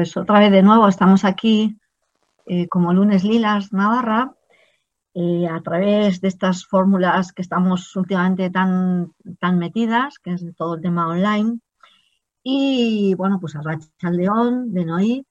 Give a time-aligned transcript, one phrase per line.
[0.00, 1.78] Pues otra vez de nuevo estamos aquí
[2.46, 4.34] eh, como lunes lilas Navarra
[5.14, 10.80] a través de estas fórmulas que estamos últimamente tan, tan metidas, que es todo el
[10.80, 11.60] tema online.
[12.42, 15.26] Y bueno, pues a Rachel León de Noí.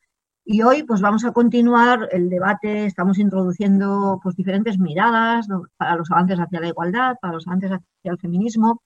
[0.45, 6.11] Y hoy pues vamos a continuar el debate, estamos introduciendo pues diferentes miradas para los
[6.11, 8.83] avances hacia la igualdad, para los avances hacia el feminismo.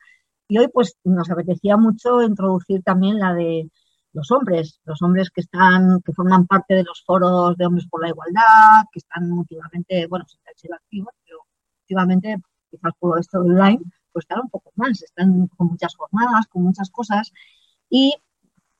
[0.47, 3.69] Y hoy pues nos apetecía mucho introducir también la de
[4.13, 8.01] los hombres, los hombres que están, que forman parte de los foros de hombres por
[8.01, 11.39] la igualdad, que están últimamente, bueno, sin ser activos, pero
[11.81, 12.37] últimamente,
[12.69, 13.79] quizás por esto online,
[14.11, 17.31] pues están un poco más, están con muchas jornadas, con muchas cosas.
[17.89, 18.13] Y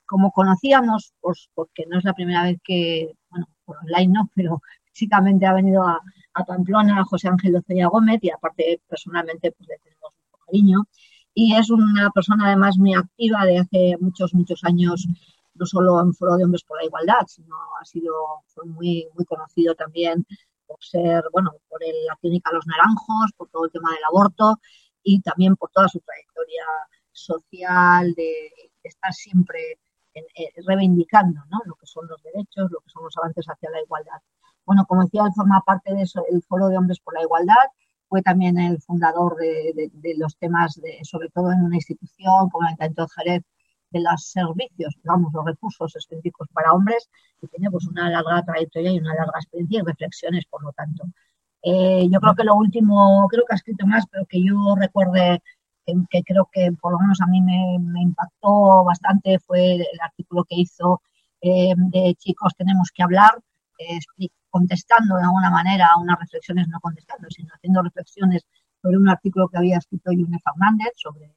[0.05, 4.61] como conocíamos, pues porque no es la primera vez que, bueno, por online no, pero
[4.85, 5.99] físicamente ha venido a,
[6.35, 10.87] a Pamplona José Ángel Lozoya Gómez y aparte personalmente pues le tenemos mucho cariño
[11.33, 15.07] y es una persona además muy activa de hace muchos, muchos años,
[15.55, 18.13] no solo en Foro de Hombres por la Igualdad, sino ha sido
[18.65, 20.25] muy, muy conocido también
[20.65, 24.59] por ser, bueno, por la clínica Los Naranjos, por todo el tema del aborto
[25.03, 26.63] y también por toda su trayectoria
[27.11, 28.49] social de,
[28.83, 29.79] estar siempre
[30.67, 31.59] reivindicando ¿no?
[31.65, 34.19] lo que son los derechos, lo que son los avances hacia la igualdad.
[34.65, 37.67] Bueno, como decía, él forma parte del Foro de Hombres por la Igualdad,
[38.07, 42.67] fue también el fundador de, los temas, de, sobre todo en una institución como el
[42.67, 43.43] Ayuntamiento de Jerez,
[43.93, 47.09] de los servicios, digamos, los recursos específicos para hombres,
[47.41, 51.03] y tiene pues una larga trayectoria y una larga experiencia y reflexiones, por lo tanto.
[51.63, 55.41] Eh, yo creo que lo último, creo que ha escrito más, pero que yo recuerde
[55.85, 60.55] que, creo que por lo menos a mí me, impactó bastante fue el artículo que
[60.55, 61.01] hizo
[61.41, 63.31] eh, de Chicos Tenemos que hablar,
[63.79, 68.45] eh, contestando de alguna manera a unas reflexiones, no contestando, sino haciendo reflexiones
[68.81, 71.33] sobre un artículo que había escrito Yune Fernández sobre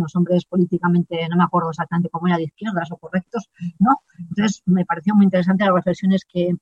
[0.00, 3.90] los hombres políticamente, no me acuerdo exactamente cómo era, de izquierdas o correctos, ¿no?
[4.18, 6.54] Entonces me pareció muy interesante las reflexiones que,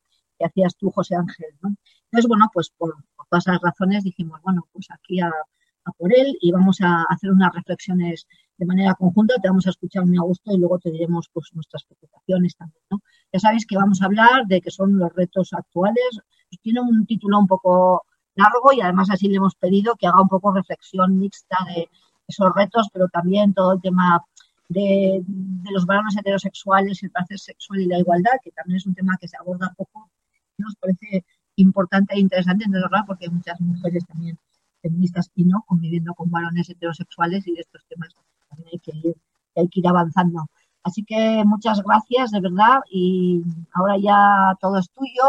[0.43, 1.75] hacías tú, José Ángel, ¿no?
[2.05, 2.95] Entonces, bueno, pues por,
[3.29, 7.31] todas esas razones dijimos, bueno, pues aquí a, a, por él y vamos a hacer
[7.31, 8.27] unas reflexiones
[8.57, 11.51] de manera conjunta, te vamos a escuchar muy a gusto y luego te diremos pues
[11.53, 13.01] nuestras preocupaciones también, ¿no?
[13.33, 16.21] Ya sabéis que vamos a hablar de que son los retos actuales.
[16.63, 18.05] Tiene un título un poco
[18.35, 21.89] largo y además así le hemos pedido que haga un poco reflexión mixta de
[22.31, 24.25] esos retos, pero también todo el tema
[24.69, 25.23] de,
[25.71, 29.29] los varones heterosexuales, el placer sexual y la igualdad, que también es un tema que
[29.29, 30.11] se aborda poco.
[30.59, 31.25] Nos parece
[31.57, 34.39] importante e interesante, en verdad, porque hay muchas mujeres también
[34.83, 38.15] feministas y no conviviendo con varones heterosexuales y estos temas
[38.49, 39.17] también hay que ir,
[39.57, 40.47] hay ir avanzando.
[40.83, 43.43] Así que muchas gracias, de verdad, y
[43.75, 45.27] ahora ya todo es tuyo.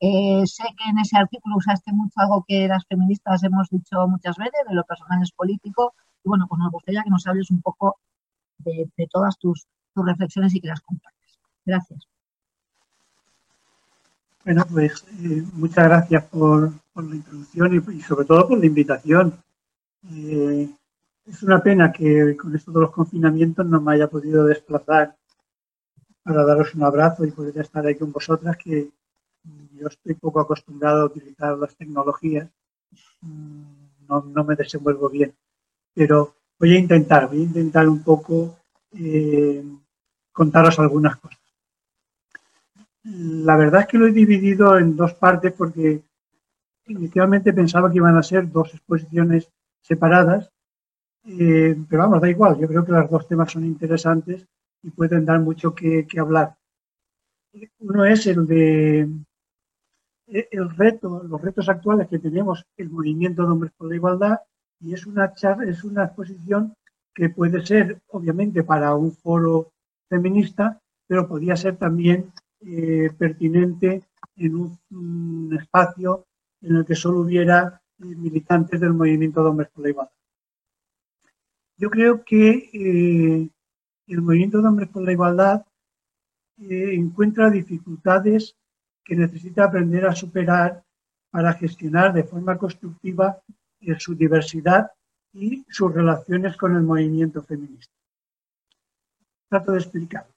[0.00, 4.36] Eh, sé que en ese artículo usaste mucho algo que las feministas hemos dicho muchas
[4.36, 5.94] veces, de lo personal es político,
[6.24, 7.98] y bueno, pues nos gustaría que nos hables un poco
[8.58, 11.38] de, todas tus, reflexiones y que las compartas.
[11.64, 12.08] Gracias.
[14.44, 19.38] Bueno, pues eh, muchas gracias por, la introducción y, sobre todo por la invitación.
[20.10, 20.68] Eh,
[21.26, 25.16] es una pena que con esto de los confinamientos no me haya podido desplazar
[26.22, 28.90] para daros un abrazo y poder estar ahí con vosotras, que
[29.72, 32.48] yo estoy poco acostumbrado a utilizar las tecnologías,
[33.20, 33.62] mm,
[34.08, 35.34] no, me desenvuelvo bien,
[35.94, 38.58] pero voy a intentar, voy a intentar un poco
[38.92, 39.64] eh,
[40.32, 41.40] contaros algunas cosas.
[43.04, 46.02] La verdad es que lo he dividido en dos partes porque
[46.86, 49.50] inicialmente pensaba que iban a ser dos exposiciones
[49.80, 50.50] separadas
[51.26, 54.46] eh, pero vamos, da igual, yo creo que los dos temas son interesantes
[54.82, 56.56] y pueden dar mucho que, hablar.
[57.78, 59.08] Uno es el de
[60.26, 64.38] el reto, los retos actuales que tenemos el movimiento de hombres por la igualdad
[64.84, 65.32] y es una
[65.66, 66.74] es una exposición
[67.14, 69.72] que puede ser obviamente para un foro
[70.08, 74.02] feminista, pero podría ser también eh, pertinente
[74.36, 76.26] en un, espacio
[76.60, 80.12] en el que solo hubiera militantes del movimiento de hombres por la igualdad.
[81.76, 83.48] Yo creo que eh,
[84.06, 85.64] el movimiento de hombres por la igualdad
[86.58, 88.56] eh, encuentra dificultades
[89.04, 90.84] que necesita aprender a superar
[91.30, 93.63] para gestionar de forma constructiva eh,
[93.98, 94.90] su diversidad
[95.32, 97.92] y sus relaciones con el movimiento feminista.
[99.48, 100.32] Trato de explicarlo.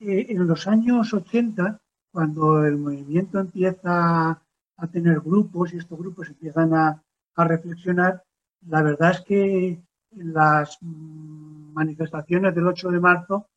[0.00, 1.80] en los años 80,
[2.12, 4.30] cuando el movimiento empieza
[4.76, 7.02] a tener grupos y estos grupos empiezan a
[7.36, 8.22] reflexionar,
[8.66, 13.48] la verdad es que las manifestaciones del 8 de marzo,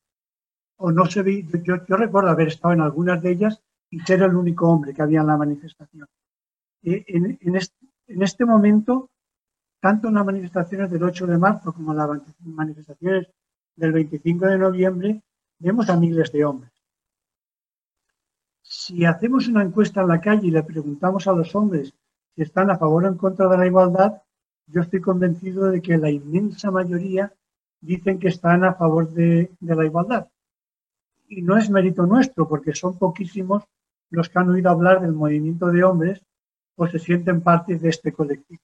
[0.78, 4.36] o no se vi, yo, recuerdo haber estado en algunas de ellas y ser el
[4.36, 6.08] único hombre que había en la manifestación.
[6.84, 7.76] Eh, en, este,
[8.46, 9.10] momento,
[9.80, 13.28] tanto en las manifestaciones del 8 de marzo como en las manifestaciones
[13.76, 15.22] del 25 de noviembre,
[15.60, 16.72] vemos a miles de hombres.
[18.62, 21.94] Si hacemos una encuesta en la calle y le preguntamos a los hombres
[22.36, 24.22] si están a favor o en contra de la igualdad,
[24.68, 27.34] yo estoy convencido de que la inmensa mayoría
[27.82, 30.30] dicen que están a favor de, la igualdad.
[31.28, 33.64] Y no es mérito nuestro, porque son poquísimos
[34.10, 36.22] los que han oído hablar del movimiento de hombres
[36.82, 38.64] o se sienten parte de este colectivo.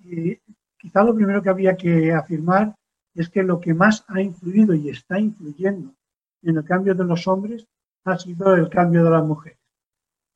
[0.00, 0.40] Y
[0.76, 2.74] quizá lo primero que había que afirmar
[3.14, 5.94] es que lo que más ha influido y está influyendo
[6.42, 7.64] en el cambio de los hombres
[8.04, 9.60] ha sido el cambio de las mujeres.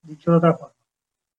[0.01, 0.77] Dicho de otra forma,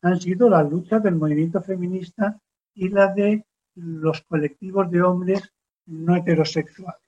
[0.02, 2.38] han sido la lucha del movimiento feminista
[2.74, 3.46] y la de
[3.76, 5.50] los colectivos de hombres
[5.86, 7.08] no heterosexuales.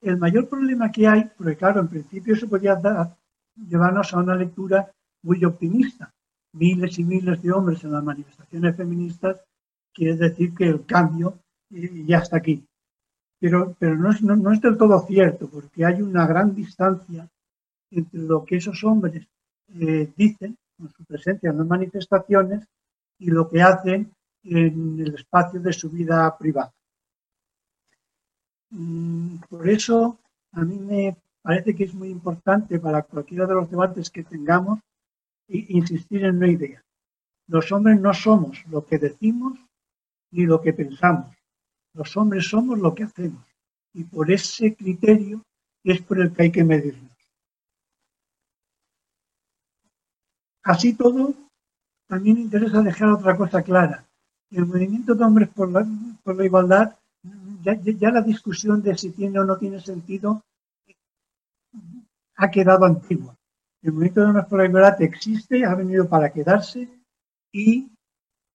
[0.00, 3.16] El mayor problema que hay, porque claro, en principio se podía dar,
[3.56, 4.92] llevarnos a una lectura
[5.22, 6.12] muy optimista.
[6.52, 9.40] Miles y miles de hombres en las manifestaciones feministas
[9.92, 11.38] quiere decir que el cambio
[11.70, 12.64] ya está aquí.
[13.40, 17.28] Pero, pero no, es, no, es del todo cierto, porque hay una gran distancia
[17.90, 19.26] entre lo que esos hombres
[19.80, 22.66] eh, dicen con su presencia en las manifestaciones
[23.18, 24.12] y lo que hacen
[24.44, 26.72] en el espacio de su vida privada.
[28.70, 30.18] Mm, por eso,
[30.52, 34.80] a mí me parece que es muy importante para cualquiera de los debates que tengamos
[35.48, 36.82] insistir en una idea.
[37.46, 39.58] Los hombres no somos lo que decimos
[40.30, 41.34] ni lo que pensamos.
[41.94, 43.44] Los hombres somos lo que hacemos.
[43.94, 45.42] Y por ese criterio
[45.82, 47.10] es por el que hay que medirnos.
[50.62, 51.34] Así todo,
[52.06, 54.06] también interesa dejar otra cosa clara.
[54.50, 55.86] El movimiento de hombres por la,
[56.22, 56.96] por la igualdad,
[57.62, 60.42] ya, la discusión de si tiene o no tiene sentido
[62.36, 63.37] ha quedado antigua.
[63.82, 66.88] El movimiento de la igualdad existe, ha venido para quedarse
[67.52, 67.90] y,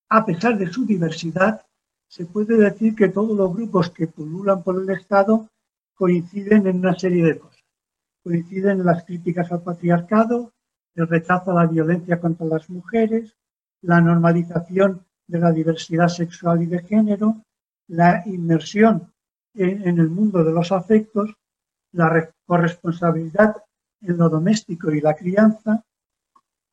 [0.10, 1.66] a pesar de su diversidad,
[2.08, 5.50] se puede decir que todos los grupos que pululan por el Estado
[5.96, 7.64] coinciden en una serie de cosas.
[8.24, 10.54] Coinciden en las críticas al patriarcado,
[10.96, 13.36] el rechazo a la violencia contra las mujeres,
[13.82, 17.44] la normalización de la diversidad sexual y de género,
[17.88, 19.12] la inmersión
[19.56, 21.34] en, el mundo de los afectos,
[21.92, 23.58] la corresponsabilidad
[24.04, 25.84] en lo doméstico y la crianza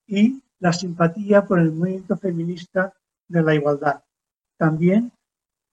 [0.06, 2.93] y la simpatía por el movimiento feminista
[3.29, 4.03] de la igualdad.
[4.56, 5.12] También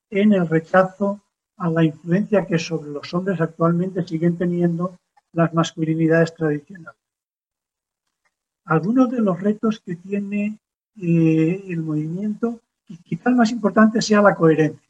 [0.09, 1.21] en el rechazo
[1.57, 4.97] a la influencia que sobre los hombres actualmente siguen teniendo
[5.33, 7.01] las masculinidades tradicionales.
[8.65, 10.59] Algunos de los retos que tiene
[11.01, 14.87] eh, el movimiento, y quizá el más importante sea la coherencia.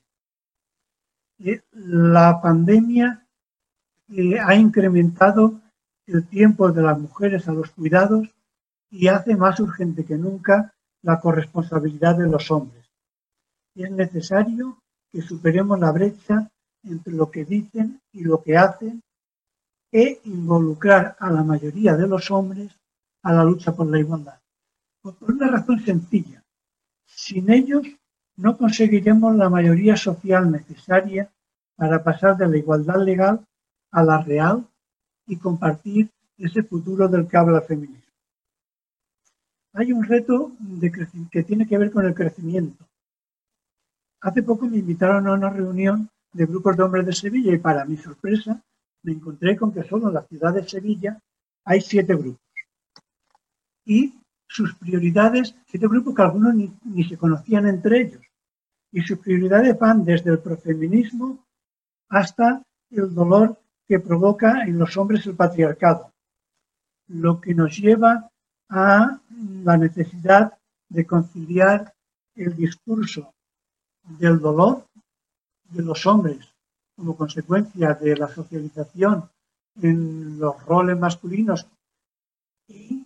[1.39, 3.25] Eh, la pandemia
[4.09, 5.61] eh, ha incrementado
[6.07, 8.27] el tiempo de las mujeres a los cuidados
[8.89, 12.85] y hace más urgente que nunca la corresponsabilidad de los hombres.
[13.75, 14.79] Es necesario
[15.11, 16.49] que superemos la brecha
[16.83, 19.03] entre lo que dicen y lo que hacen
[19.91, 22.71] e involucrar a la mayoría de los hombres
[23.23, 24.39] a la lucha por la igualdad.
[25.01, 26.43] Por una razón sencilla.
[27.05, 27.83] Sin ellos
[28.37, 31.31] no conseguiremos la mayoría social necesaria
[31.75, 33.45] para pasar de la igualdad legal
[33.91, 34.67] a la real
[35.27, 38.03] y compartir ese futuro del que habla el feminismo.
[39.73, 40.53] Hay un reto
[41.31, 42.85] que tiene que ver con el crecimiento.
[44.21, 47.85] Hace poco me invitaron a una reunión de grupos de hombres de Sevilla y para
[47.85, 48.61] mi sorpresa
[49.03, 51.19] me encontré con que solo en la ciudad de Sevilla
[51.65, 52.41] hay siete grupos.
[53.85, 54.13] Y
[54.47, 58.21] sus prioridades, siete grupos que algunos ni, se conocían entre ellos,
[58.91, 61.45] y sus prioridades van desde el profeminismo
[62.09, 66.11] hasta el dolor que provoca en los hombres el patriarcado,
[67.07, 68.29] lo que nos lleva
[68.69, 69.19] a
[69.63, 70.57] la necesidad
[70.89, 71.93] de conciliar
[72.35, 73.33] el discurso
[74.03, 74.85] del dolor
[75.69, 76.53] de los hombres
[76.95, 79.29] como consecuencia de la socialización
[79.81, 81.67] en los roles masculinos
[82.67, 83.05] y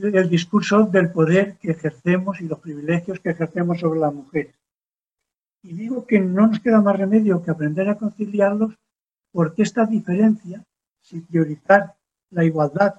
[0.00, 4.54] el discurso del poder que ejercemos y los privilegios que ejercemos sobre las mujeres.
[5.62, 8.74] Y digo que no nos queda más remedio que aprender a conciliarlos
[9.36, 10.64] porque esta diferencia,
[11.02, 11.94] si priorizar
[12.30, 12.94] la igualdad,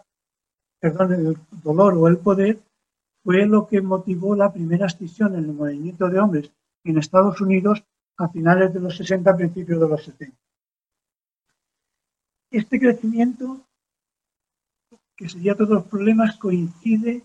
[0.79, 2.59] perdón, el dolor o el poder,
[3.23, 6.51] fue lo que motivó la primera escisión en el movimiento de hombres
[6.83, 7.83] en Estados Unidos
[8.17, 10.37] a finales de los 60, principios de los 70.
[12.51, 13.65] Este crecimiento
[15.15, 17.23] que sería todos los problemas, coincide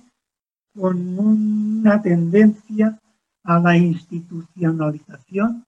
[0.75, 2.99] con una tendencia
[3.45, 5.67] a la institucionalización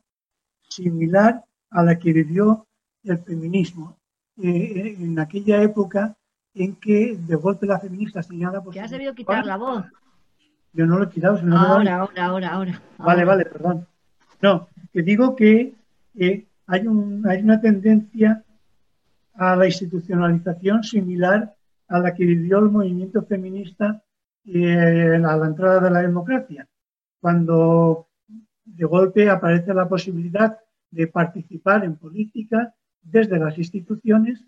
[0.67, 2.67] similar a la que vivió
[3.05, 3.99] el feminismo.
[4.43, 6.17] Eh, eh, en aquella época
[6.55, 8.63] en que de golpe la feminista señala...
[8.63, 9.85] Pues, has debido quitar la voz.
[10.73, 11.39] Yo no lo he quitado.
[11.57, 13.87] ahora, ahora, ahora, ahora, Vale, vale, perdón.
[14.43, 15.75] No, que digo que
[16.17, 18.45] eh, hay, un, hay una tendencia
[19.35, 21.55] a la institucionalización similar
[21.89, 24.03] a la que vivió el movimiento feminista
[24.47, 26.69] eh, a la entrada de la democracia,
[27.21, 28.09] cuando
[28.65, 30.59] de golpe aparece la posibilidad
[30.91, 34.45] de participar en política desde las instituciones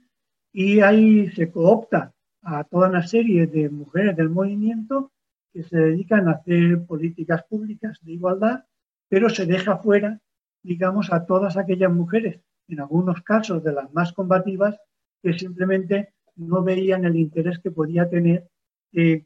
[0.53, 5.13] y ahí se coopta a toda una serie de mujeres del movimiento
[5.53, 8.65] que se dedican a hacer políticas públicas de igualdad,
[9.09, 10.21] pero se deja fuera,
[10.63, 14.77] digamos, a todas aquellas mujeres, en algunos casos de las más combativas,
[15.23, 18.49] que simplemente no veían el interés que podía tener
[18.93, 19.25] eh,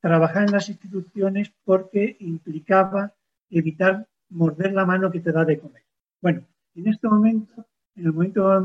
[0.00, 3.14] trabajar en las instituciones porque implicaba
[3.50, 5.82] evitar morder la mano que te da de comer.
[6.20, 8.64] Bueno, en este momento, en el momento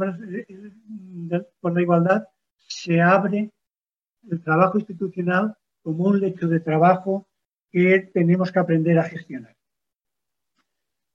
[1.59, 3.51] por la igualdad, se abre
[4.29, 7.27] el trabajo institucional como un lecho de trabajo
[7.71, 9.55] que tenemos que aprender a gestionar.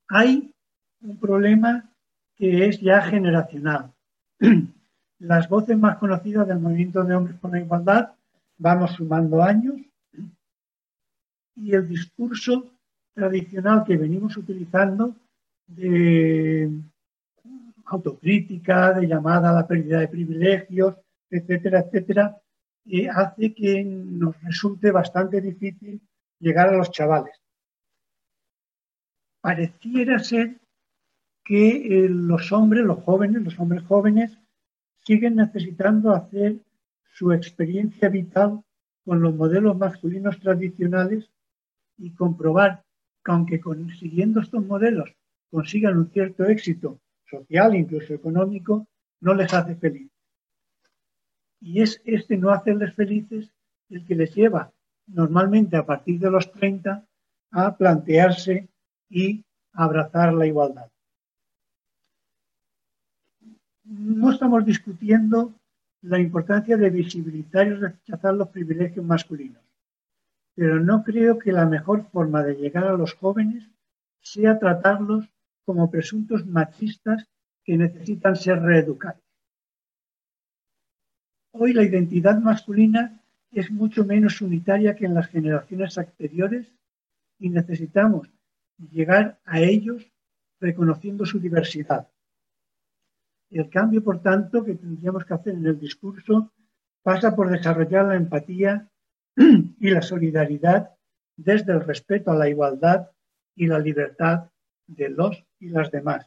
[0.08, 0.54] Hay
[1.00, 1.90] un problema
[2.36, 3.92] que es ya generacional.
[5.18, 8.12] Las voces más conocidas del movimiento de hombres por la igualdad
[8.58, 9.76] vamos sumando años
[11.56, 12.70] y el discurso
[13.14, 15.14] tradicional que venimos utilizando
[15.66, 16.70] de
[17.86, 20.96] autocrítica, de llamada a la pérdida de privilegios,
[21.30, 22.36] etcétera, etcétera,
[23.14, 26.00] hace que nos resulte bastante difícil
[26.38, 27.40] llegar a los chavales.
[29.40, 30.60] Pareciera ser
[31.44, 34.38] que eh, los hombres, los jóvenes, los hombres jóvenes,
[35.04, 36.56] siguen necesitando hacer
[37.12, 38.62] su experiencia vital
[39.04, 41.28] con los modelos masculinos tradicionales
[41.98, 42.84] y comprobar
[43.24, 45.14] que aunque consiguiendo estos modelos
[45.52, 48.86] consigan un cierto éxito social, incluso económico,
[49.20, 50.10] no les hace felices.
[51.60, 53.50] Y es este no hacerles felices
[53.88, 54.72] el que les lleva
[55.06, 57.06] normalmente a partir de los 30
[57.50, 58.68] a plantearse
[59.08, 60.90] y abrazar la igualdad.
[63.84, 65.54] No estamos discutiendo
[66.00, 69.62] la importancia de visibilizar y rechazar los privilegios masculinos
[70.54, 73.68] pero no creo que la mejor forma de llegar a los jóvenes
[74.20, 75.28] sea tratarlos
[75.64, 77.26] como presuntos machistas
[77.64, 79.22] que necesitan ser reeducados.
[81.52, 86.66] Hoy la identidad masculina es mucho menos unitaria que en las generaciones anteriores
[87.38, 88.28] y necesitamos
[88.90, 90.10] llegar a ellos
[90.60, 92.08] reconociendo su diversidad.
[93.50, 96.52] El cambio, por tanto, que tendríamos que hacer en el discurso
[97.02, 98.88] pasa por desarrollar la empatía
[99.36, 100.90] y la solidaridad
[101.36, 103.10] desde el respeto a la igualdad
[103.54, 104.51] y la libertad
[104.94, 106.26] de los y las demás.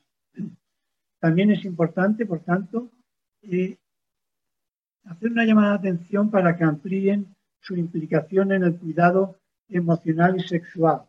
[1.20, 2.92] También es importante, por tanto,
[3.42, 3.78] eh,
[5.06, 10.48] hacer una llamada de atención para que amplíen su implicación en el cuidado emocional y
[10.48, 11.04] sexual,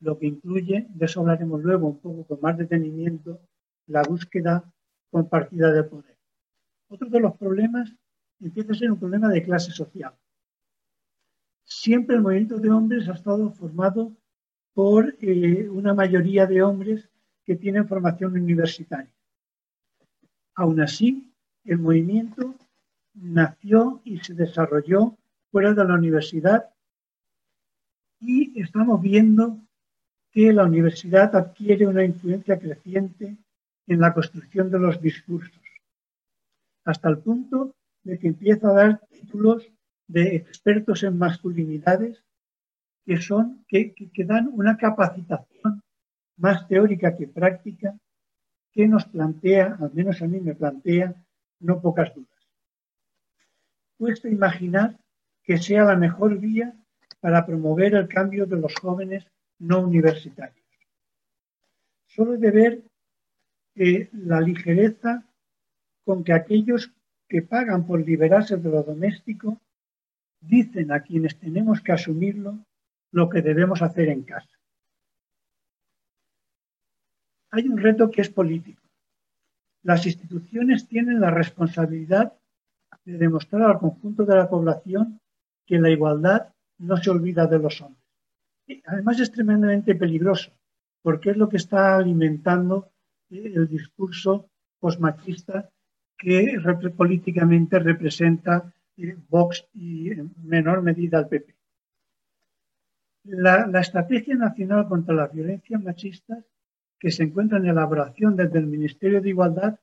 [0.00, 3.40] lo que incluye, de eso hablaremos luego un poco con más detenimiento,
[3.86, 4.64] la búsqueda
[5.10, 6.16] compartida de poder.
[6.88, 7.92] Otro de los problemas
[8.40, 10.14] empieza a ser un problema de clase social
[11.64, 14.12] siempre el movimiento de hombres ha estado formado
[14.74, 17.08] por eh, una mayoría de hombres
[17.44, 19.12] que tienen formación universitaria.
[20.56, 21.32] Aún así,
[21.64, 22.54] el movimiento
[23.14, 25.16] nació y se desarrolló
[25.50, 26.70] fuera de la universidad
[28.20, 29.60] y estamos viendo
[30.32, 33.36] que la universidad adquiere una influencia creciente
[33.86, 35.62] en la construcción de los discursos,
[36.84, 39.70] hasta el punto de que empieza a dar títulos
[40.08, 42.24] de expertos en masculinidades
[43.04, 43.94] que son que,
[44.24, 45.82] dan una capacitación
[46.36, 47.96] más teórica que práctica
[48.72, 51.14] que nos plantea, al menos a mí me plantea,
[51.60, 52.30] no pocas dudas.
[53.96, 54.98] Cuesta imaginar
[55.44, 56.74] que sea la mejor vía
[57.20, 59.26] para promover el cambio de los jóvenes
[59.58, 60.66] no universitarios.
[62.06, 62.82] Solo de ver
[63.76, 65.24] eh, la ligereza
[66.04, 66.92] con que aquellos
[67.28, 69.60] que pagan por liberarse de lo doméstico
[70.40, 72.58] dicen a quienes tenemos que asumirlo
[73.14, 74.58] lo que debemos hacer en casa.
[77.52, 78.82] Hay un reto que es político.
[79.84, 82.32] Las instituciones tienen la responsabilidad
[83.04, 85.20] de demostrar al conjunto de la población
[85.64, 88.02] que la igualdad no se olvida de los hombres.
[88.86, 90.50] además es tremendamente peligroso,
[91.00, 92.90] porque es lo que está alimentando
[93.30, 95.70] el discurso posmachista
[96.18, 96.58] que
[96.96, 98.72] políticamente representa
[99.28, 101.53] Vox y en menor medida al PP.
[103.24, 106.44] La, Estrategia Nacional contra las Violencias Machistas,
[106.98, 109.78] que se encuentra en elaboración desde el Ministerio de Igualdad,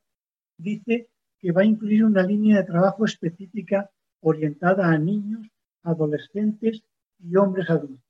[0.58, 3.90] dice que va a incluir una línea de trabajo específica
[4.22, 5.48] orientada a niños,
[5.82, 6.84] adolescentes
[7.18, 8.06] y hombres adultos,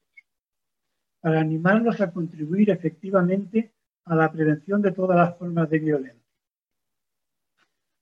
[1.21, 3.71] para animarlos a contribuir efectivamente
[4.03, 6.21] a la prevención de todas las formas de violencia.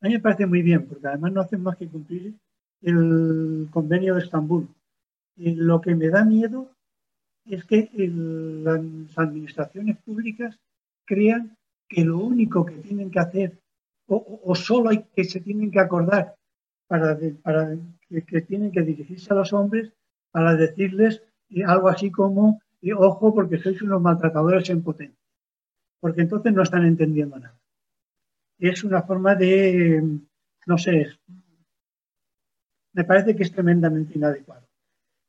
[0.01, 2.33] A mí me parece muy bien, porque además no hacen más que cumplir
[2.81, 4.67] el convenio de Estambul.
[5.35, 6.71] Lo que me da miedo
[7.49, 10.57] es que las administraciones públicas
[11.05, 13.59] crean que lo único que tienen que hacer,
[14.07, 16.35] o, solo hay que se tienen que acordar
[16.87, 17.75] para, para
[18.07, 19.91] que, tienen que dirigirse a los hombres
[20.31, 25.17] para decirles eh, algo así como, eh, ojo porque sois unos maltratadores en potencia.
[25.99, 27.59] Porque entonces no están entendiendo nada.
[28.59, 30.19] Es una forma de,
[30.65, 31.07] no sé,
[32.93, 34.67] me parece que es tremendamente inadecuado.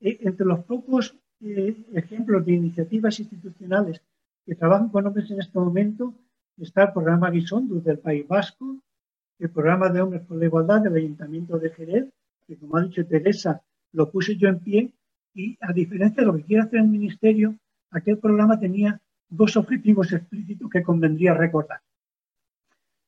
[0.01, 4.03] Eh, entre los pocos ejemplos de iniciativas institucionales
[4.45, 6.15] que trabajan con hombres en este momento
[6.59, 8.77] está el programa Guisondus del País Vasco,
[9.39, 12.09] el programa de Hombres por la Igualdad del Ayuntamiento de Jerez,
[12.47, 14.93] que como ha dicho Teresa, lo puse yo en pie
[15.35, 17.57] y a diferencia de lo que quiere hacer el Ministerio,
[17.91, 21.81] aquel programa tenía dos objetivos explícitos que convendría recordar.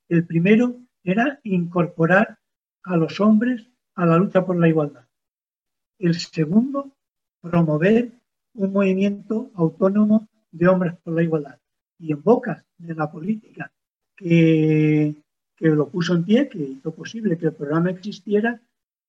[0.09, 2.39] El primero era incorporar
[2.85, 5.05] a los hombres a la lucha por la igualdad.
[5.99, 6.93] El segundo,
[7.41, 8.13] promover
[8.55, 11.59] un movimiento autónomo de hombres por la igualdad.
[11.99, 13.73] Y en bocas de la política
[14.17, 15.15] que,
[15.57, 18.61] que lo puso en pie, que hizo posible que el programa existiera,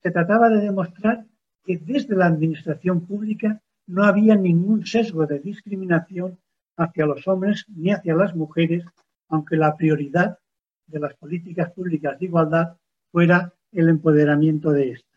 [0.01, 1.25] se trataba de demostrar
[1.63, 6.37] que desde la administración pública no había ningún sesgo de discriminación
[6.77, 8.83] hacia los hombres ni hacia las mujeres,
[9.29, 10.39] aunque la prioridad
[10.87, 12.77] de las políticas públicas de igualdad
[13.11, 15.12] fuera el empoderamiento de estas.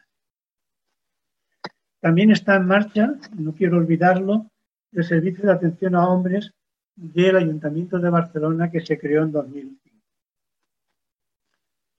[2.00, 4.50] También está en marcha, no quiero olvidarlo,
[4.92, 6.52] el Servicio de Atención a Hombres
[6.94, 9.96] del Ayuntamiento de Barcelona que se creó en 2005.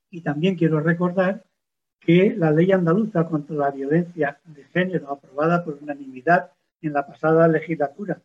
[0.10, 1.44] Y también quiero recordar
[2.00, 7.48] que la ley andaluza contra la violencia de género, aprobada por unanimidad en la pasada
[7.48, 8.22] legislatura,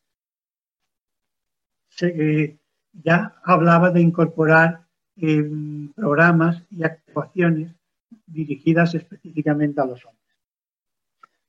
[2.01, 2.57] eh,
[2.93, 7.75] ya hablaba de incorporar em, programas y actuaciones
[8.27, 10.22] dirigidas específicamente a los hombres.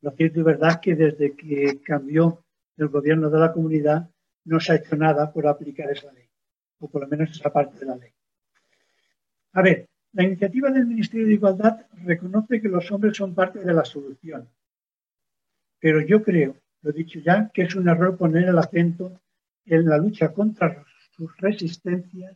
[0.03, 2.43] Lo cierto y verdad es que desde que cambió
[2.75, 4.09] el gobierno de la comunidad
[4.43, 6.27] no se ha hecho nada por aplicar esa ley,
[6.79, 8.11] o por lo menos esa parte de la ley.
[9.53, 13.73] A ver, la iniciativa del Ministerio de Igualdad reconoce que los hombres son parte de
[13.73, 14.49] la solución,
[15.79, 19.21] pero yo creo, lo he dicho ya, que es un error poner el acento
[19.65, 20.83] en la lucha contra
[21.15, 22.35] sus resistencias,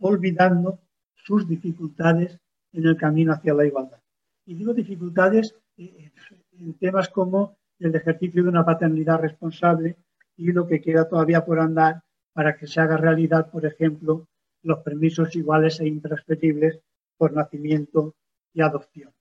[0.00, 0.80] olvidando
[1.14, 2.40] sus dificultades
[2.72, 4.00] en el camino hacia la igualdad.
[4.46, 6.10] Y digo dificultades eh,
[6.60, 9.96] en temas como el ejercicio de una paternidad responsable
[10.36, 14.26] y lo que queda todavía por andar para que se haga realidad, por ejemplo,
[14.62, 16.80] los permisos iguales e intransferibles
[17.16, 18.14] por nacimiento
[18.52, 19.12] y adopción.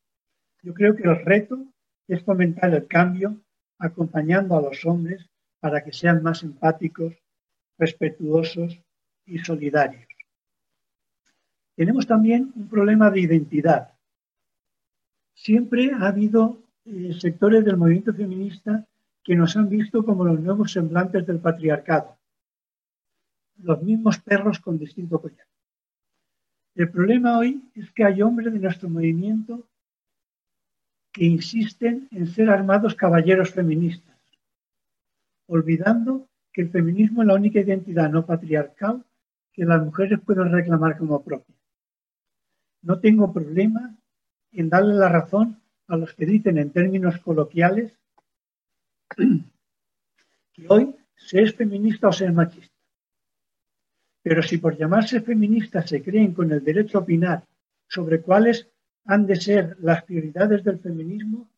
[0.61, 1.65] Yo creo que el reto
[2.07, 3.39] es fomentar el cambio
[3.79, 7.13] acompañando a los hombres para que sean más empáticos,
[7.77, 8.79] respetuosos
[9.25, 10.05] y solidarios.
[11.75, 13.93] Tenemos también un problema de identidad.
[15.35, 18.85] Siempre ha habido eh, sectores del movimiento feminista
[19.23, 22.17] que nos han visto como los nuevos semblantes del patriarcado,
[23.61, 25.45] los mismos perros con distinto collar.
[26.75, 29.67] El problema hoy es que hay hombres de nuestro movimiento
[31.11, 34.15] que insisten en ser armados caballeros feministas,
[35.47, 39.03] olvidando que el feminismo es la única identidad no patriarcal
[39.51, 41.55] que las mujeres pueden reclamar como propia.
[42.81, 43.93] No tengo problema
[44.51, 47.97] en darle la razón a los que dicen en términos coloquiales
[50.53, 52.75] que hoy se es feminista o se es machista.
[54.21, 57.43] Pero si por llamarse feministas se creen con el derecho a opinar
[57.87, 58.69] sobre cuáles
[59.05, 61.49] han de ser las prioridades del feminismo,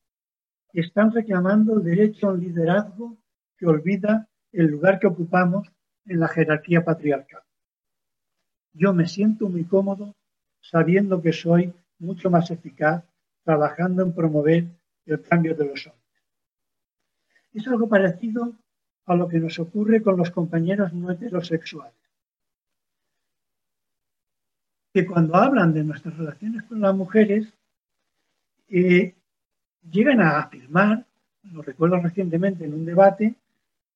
[0.72, 3.18] están reclamando el derecho a un liderazgo
[3.58, 5.68] que olvida el lugar que ocupamos
[6.06, 7.42] en la jerarquía patriarcal.
[8.74, 10.16] Yo me siento muy cómodo
[10.62, 13.04] sabiendo que soy mucho más eficaz
[13.50, 14.64] trabajando en promover
[15.08, 16.22] el cambio de los hombres.
[17.52, 18.54] Es algo parecido
[19.08, 21.96] a lo que nos ocurre con los compañeros no heterosexuales.
[24.94, 27.52] Que cuando hablan de nuestras relaciones con las mujeres,
[28.68, 29.16] eh,
[29.90, 31.08] llegan a afirmar,
[31.52, 33.34] lo recuerdo recientemente en un debate,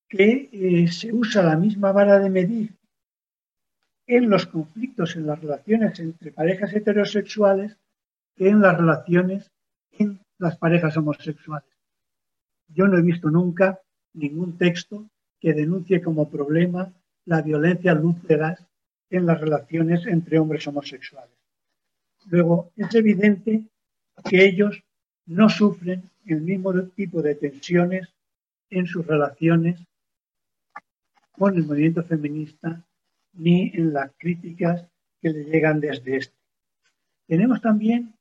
[0.10, 2.74] que eh, se usa la misma vara de medir
[4.08, 7.78] en los conflictos, en las relaciones entre parejas heterosexuales,
[8.38, 9.52] en las relaciones
[9.92, 11.70] en las parejas homosexuales.
[12.68, 13.80] Yo no he visto nunca
[14.14, 15.08] ningún texto
[15.40, 16.92] que denuncie como problema
[17.26, 18.16] la violencia luz
[19.10, 21.36] en las relaciones entre hombres homosexuales.
[22.26, 23.66] Luego, es evidente
[24.30, 24.84] que ellos
[25.26, 28.14] no sufren el mismo tipo de tensiones
[28.70, 29.80] en sus relaciones
[31.32, 32.84] con el movimiento feminista
[33.34, 34.86] ni en las críticas
[35.22, 36.38] que le llegan desde este.
[37.28, 38.14] Tenemos también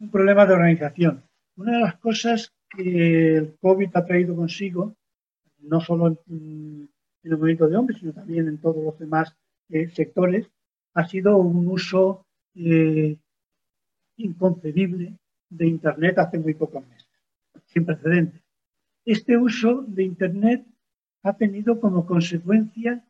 [0.00, 1.24] un problema de organización.
[1.56, 4.94] Una de las cosas que el COVID ha traído consigo,
[5.58, 6.88] no solo en,
[7.24, 9.34] el movimiento de hombres, sino también en todos los demás
[9.68, 10.48] eh, sectores,
[10.94, 13.16] ha sido un uso eh,
[14.16, 15.18] inconcebible
[15.50, 17.08] de Internet hace muy pocos meses,
[17.66, 18.40] sin precedentes.
[19.04, 20.64] Este uso de Internet
[21.22, 23.04] ha tenido como consecuencia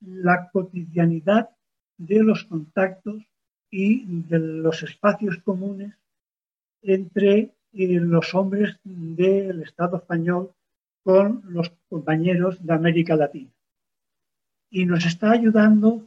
[0.00, 1.50] la cotidianidad
[1.96, 3.22] de los contactos
[3.70, 5.94] y de los espacios comunes
[6.84, 10.52] entre eh, los hombres del Estado español
[11.02, 13.50] con los compañeros de América Latina.
[14.70, 16.06] Y nos está ayudando,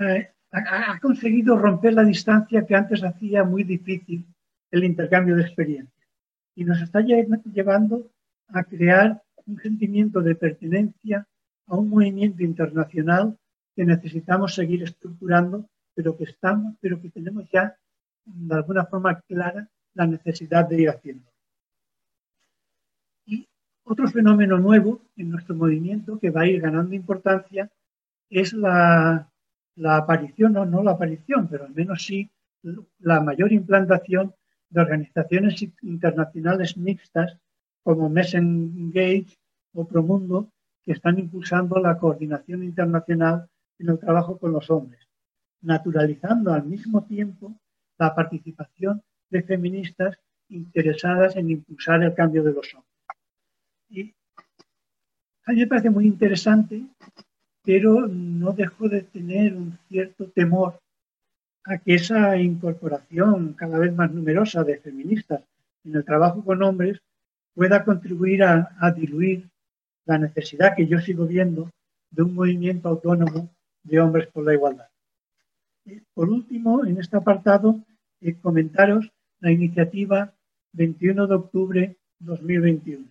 [0.00, 4.26] eh, ha conseguido romper la distancia que antes hacía muy difícil
[4.70, 6.08] el intercambio de experiencias.
[6.54, 8.10] Y nos está llevando
[8.48, 11.26] a crear un sentimiento de pertenencia
[11.66, 13.36] a un movimiento internacional
[13.74, 17.76] que necesitamos seguir estructurando, pero que estamos, pero que tenemos ya
[18.24, 21.28] de alguna forma clara la necesidad de ir haciendo.
[23.24, 23.48] Y
[23.84, 27.70] otro fenómeno nuevo en nuestro movimiento que va a ir ganando importancia
[28.28, 29.30] es la,
[29.84, 32.30] aparición, no, no la aparición, pero al menos sí
[32.98, 34.34] la mayor implantación
[34.68, 37.38] de organizaciones internacionales mixtas
[37.82, 39.38] como Engage
[39.72, 40.50] o Promundo,
[40.84, 45.08] que están impulsando la coordinación internacional en el trabajo con los hombres,
[45.62, 47.56] naturalizando al mismo tiempo
[47.98, 54.14] la participación de feministas interesadas en impulsar el cambio de los hombres.
[55.44, 56.82] A mí me parece muy interesante,
[57.64, 60.80] pero no dejo de tener un cierto temor
[61.64, 65.42] a que esa incorporación cada vez más numerosa de feministas
[65.84, 67.00] en el trabajo con hombres
[67.54, 69.48] pueda contribuir a, diluir
[70.04, 71.70] la necesidad que yo sigo viendo
[72.10, 73.50] de un movimiento autónomo
[73.82, 74.88] de hombres por la igualdad.
[76.14, 77.80] por último, en este apartado,
[78.20, 80.32] eh, comentaros la iniciativa
[80.72, 83.06] 21 de octubre 2021.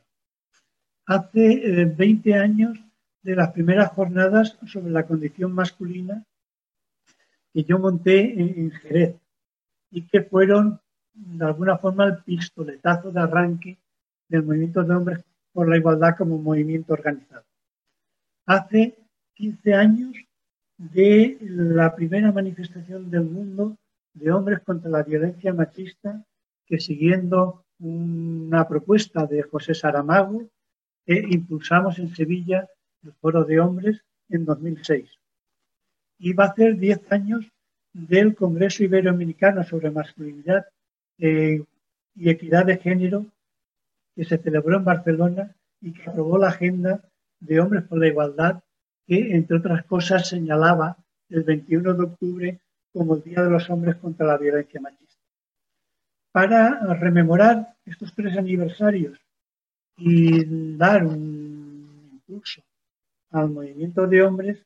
[1.07, 2.79] Hace 20 eh, años
[3.21, 6.23] de las primeras jornadas sobre la condición masculina
[7.53, 9.15] que yo monté en, Jerez
[9.91, 10.79] y que fueron
[11.13, 13.77] de alguna forma el pistoletazo de arranque
[14.27, 17.45] del movimiento de hombres por la igualdad como movimiento organizado.
[18.45, 18.97] Hace
[19.35, 20.15] 15 años
[20.77, 23.77] de la primera manifestación del mundo
[24.15, 26.25] de hombres contra la violencia machista
[26.65, 30.43] que siguiendo una propuesta de José Saramago
[31.05, 32.67] eh, impulsamos en Sevilla
[33.03, 35.09] el foro de hombres en 2006
[36.17, 37.45] y va a hacer 10 años
[37.93, 40.65] del Congreso Iberoamericano sobre Masculinidad
[41.19, 41.63] eh,
[42.15, 43.25] y Equidad de Género
[44.15, 47.01] que se celebró en Barcelona y que aprobó la Agenda
[47.39, 48.63] de Hombres por la Igualdad,
[49.05, 50.97] que entre otras cosas señalaba
[51.29, 52.59] el 21 de octubre
[52.95, 55.21] como el Día de los Hombres contra la Violencia Machista.
[56.31, 59.19] Para rememorar estos tres aniversarios
[59.97, 62.63] y dar un impulso
[63.31, 64.65] al movimiento de hombres,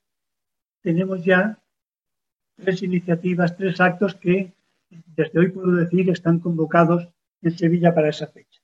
[0.83, 1.57] tenemos ya
[2.55, 4.53] tres iniciativas, tres actos que
[4.89, 7.09] desde hoy puedo decir están convocados
[7.41, 8.61] en Sevilla para esa fecha.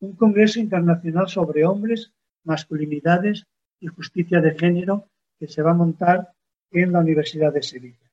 [0.00, 2.12] Un Congreso Internacional sobre Hombres,
[2.44, 3.46] Masculinidades
[3.80, 6.34] y Justicia de Género que se va a montar
[6.72, 8.11] en la Universidad de Sevilla.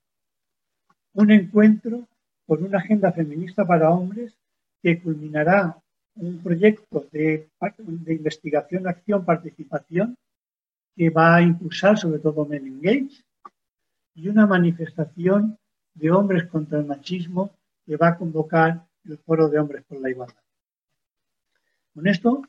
[1.12, 2.08] Un encuentro
[2.46, 4.34] con una agenda feminista para hombres
[4.82, 5.76] que culminará
[6.16, 7.48] un proyecto de,
[8.08, 10.16] investigación, acción, participación
[10.96, 13.24] que va a impulsar sobre todo Men Engage
[14.14, 15.58] y una manifestación
[15.94, 17.50] de hombres contra el machismo
[17.86, 20.42] que va a convocar el Foro de Hombres por la Igualdad.
[21.94, 22.42] Con esto,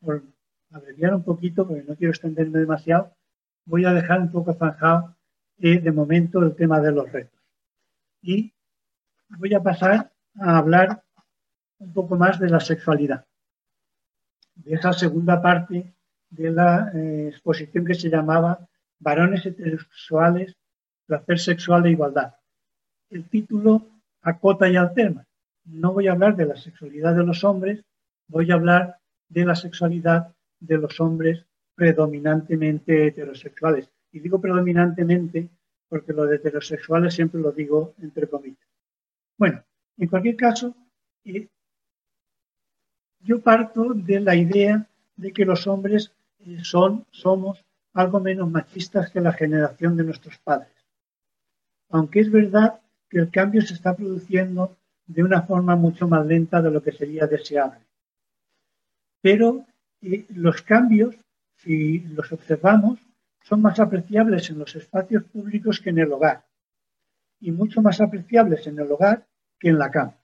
[0.00, 0.22] por
[0.70, 3.14] abreviar un poquito, porque no quiero extenderme demasiado,
[3.64, 5.14] voy a dejar un poco zanjado
[5.64, 7.40] eh, de momento el tema de los retos.
[8.20, 8.52] Y
[9.28, 11.04] voy a pasar a hablar
[11.78, 13.24] un poco más de la sexualidad,
[14.56, 15.94] de esa segunda parte
[16.30, 20.56] de la eh, exposición que se llamaba Varones heterosexuales,
[21.06, 22.34] placer sexual e igualdad.
[23.08, 23.86] El título
[24.22, 25.28] acota y alterna.
[25.64, 27.84] No voy a hablar de la sexualidad de los hombres,
[28.26, 28.98] voy a hablar
[29.28, 31.44] de la sexualidad de los hombres
[31.76, 33.91] predominantemente heterosexuales.
[34.12, 35.48] Y digo predominantemente
[35.88, 38.66] porque lo de heterosexuales siempre lo digo entre comillas.
[39.36, 39.62] Bueno,
[39.98, 40.74] en cualquier caso,
[41.24, 41.48] eh,
[43.20, 49.10] yo parto de la idea de que los hombres eh, son, somos algo menos machistas
[49.10, 50.72] que la generación de nuestros padres.
[51.90, 56.62] Aunque es verdad que el cambio se está produciendo de una forma mucho más lenta
[56.62, 57.80] de lo que sería deseable.
[59.20, 59.66] Pero
[60.00, 61.14] eh, los cambios,
[61.56, 62.98] si los observamos,
[63.42, 66.44] son más apreciables en los espacios públicos que en el hogar.
[67.40, 69.26] y mucho más apreciables en el hogar
[69.58, 70.16] que en la cama.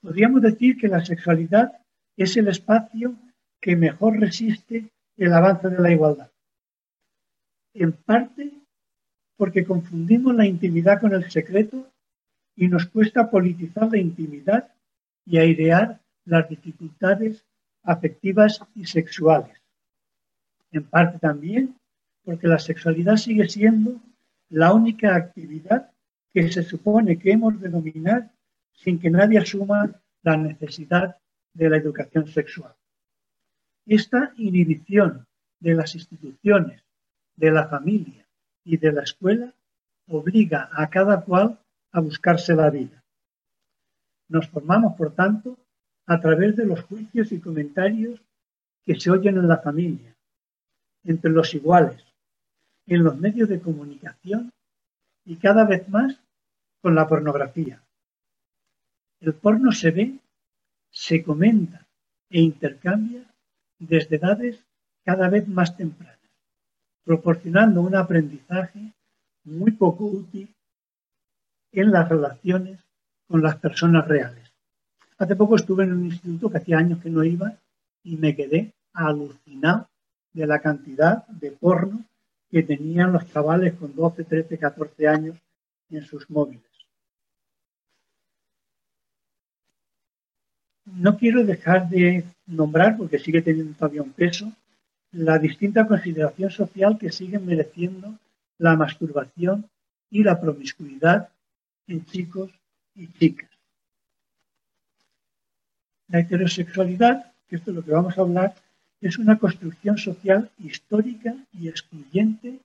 [0.00, 1.72] Podríamos decir que la sexualidad
[2.16, 3.14] es el espacio
[3.60, 6.30] que mejor resiste el avance de la igualdad.
[7.74, 8.52] En parte
[9.36, 11.92] porque confundimos la intimidad con el secreto
[12.56, 14.72] y nos cuesta politizar la intimidad
[15.26, 17.44] y airear las dificultades
[17.82, 19.57] afectivas y sexuales.
[20.70, 21.76] En parte también
[22.24, 24.00] porque la sexualidad sigue siendo
[24.50, 25.90] la única actividad
[26.32, 28.30] que se supone que hemos de dominar
[28.72, 29.90] sin que nadie asuma
[30.22, 31.16] la necesidad
[31.54, 32.74] de la educación sexual.
[33.86, 35.26] Esta inhibición
[35.60, 36.82] de las instituciones,
[37.36, 38.26] de la familia
[38.64, 39.52] y de la escuela
[40.08, 41.58] obliga a cada cual
[41.92, 43.02] a buscarse la vida.
[44.28, 45.58] Nos formamos, por tanto,
[46.06, 48.20] a través de los juicios y comentarios
[48.84, 50.14] que se oyen en la familia,
[51.08, 52.04] entre los iguales,
[52.86, 54.52] en los medios de comunicación
[55.24, 56.20] y cada vez más
[56.82, 57.82] con la pornografía.
[59.20, 60.18] El porno se ve,
[60.90, 61.86] se comenta
[62.28, 63.24] e intercambia
[63.78, 64.62] desde edades
[65.02, 66.30] cada vez más tempranas,
[67.04, 68.92] proporcionando un aprendizaje
[69.44, 70.54] muy poco útil
[71.72, 72.84] en las relaciones
[73.26, 74.52] con las personas reales.
[75.16, 77.58] Hace poco estuve en un instituto que hacía años que no iba
[78.02, 79.88] y me quedé alucinado
[80.32, 82.04] de la cantidad de porno
[82.50, 85.38] que tenían los chavales con 12, 13, 14 años
[85.90, 86.62] en sus móviles.
[90.84, 94.52] No quiero dejar de nombrar, porque sigue teniendo todavía un peso,
[95.12, 98.18] la distinta consideración social que sigue mereciendo
[98.58, 99.68] la masturbación
[100.10, 101.28] y la promiscuidad
[101.86, 102.50] en chicos
[102.94, 103.50] y chicas.
[106.08, 108.54] La heterosexualidad, que esto es lo que vamos a hablar,
[109.00, 112.60] es una construcción social histórica y excluyente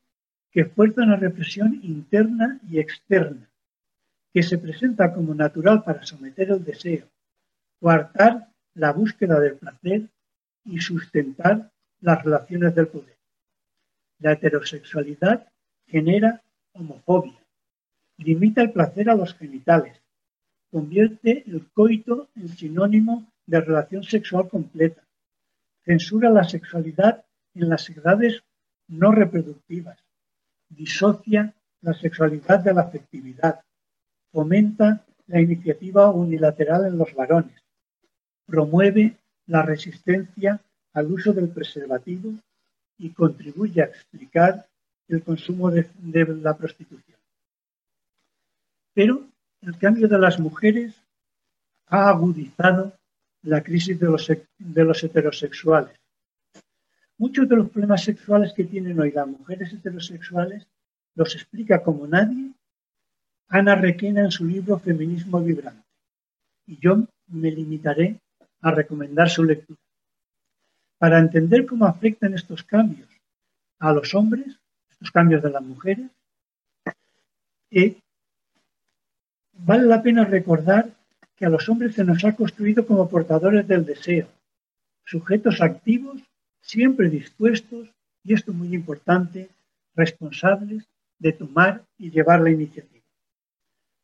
[0.52, 3.50] que fuerza una represión interna y externa,
[4.34, 7.08] que se presenta como natural para someter el deseo,
[7.80, 10.10] coartar la búsqueda del placer
[10.66, 13.18] y sustentar las relaciones del poder.
[14.20, 15.48] La heterosexualidad
[15.88, 16.42] genera
[16.74, 17.40] homofobia,
[18.18, 20.02] limita el placer a los genitales,
[20.72, 25.04] convierte el coito en sinónimo de relación sexual completa,
[25.84, 28.44] censura la sexualidad en las edades
[28.88, 30.00] no reproductivas,
[30.70, 33.62] disocia la sexualidad de la afectividad,
[34.32, 37.62] fomenta la iniciativa unilateral en los varones,
[38.46, 39.18] promueve
[39.48, 40.60] la resistencia
[40.94, 42.34] al uso del preservativo
[42.98, 44.66] y contribuye a explicar
[45.08, 45.88] el consumo de,
[46.42, 47.20] la prostitución.
[48.94, 49.28] Pero
[49.62, 50.96] el cambio de las mujeres
[51.88, 52.94] ha agudizado
[53.44, 56.00] la crisis de los, de los heterosexuales.
[57.18, 60.68] Muchos de los problemas sexuales que tienen hoy las mujeres heterosexuales
[61.16, 62.52] los explica como nadie
[63.50, 65.84] Ana Requena en su libro Feminismo Vibrante.
[66.66, 68.20] Y yo me limitaré
[68.62, 69.80] a recomendar su lectura.
[70.98, 73.10] Para entender cómo afectan estos cambios
[73.80, 74.58] a los hombres,
[74.90, 76.10] estos cambios de las mujeres,
[77.70, 78.00] eh,
[79.52, 80.90] vale la pena recordar
[81.36, 84.28] que a los hombres se nos ha construido como portadores del deseo,
[85.06, 86.22] sujetos activos,
[86.62, 87.90] siempre dispuestos,
[88.24, 89.50] y esto es muy importante,
[89.96, 90.86] responsables
[91.20, 93.04] de tomar y llevar la iniciativa.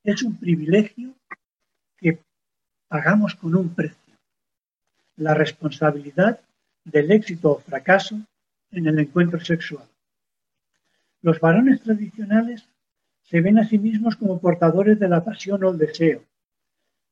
[0.04, 1.14] Es un privilegio
[1.98, 2.20] que
[2.88, 4.16] pagamos con un precio,
[5.18, 6.40] la responsabilidad
[6.84, 8.20] del éxito o fracaso
[8.72, 9.88] en el encuentro sexual.
[11.22, 12.68] Los varones tradicionales
[13.24, 16.24] se ven a sí mismos como portadores de la pasión o el deseo,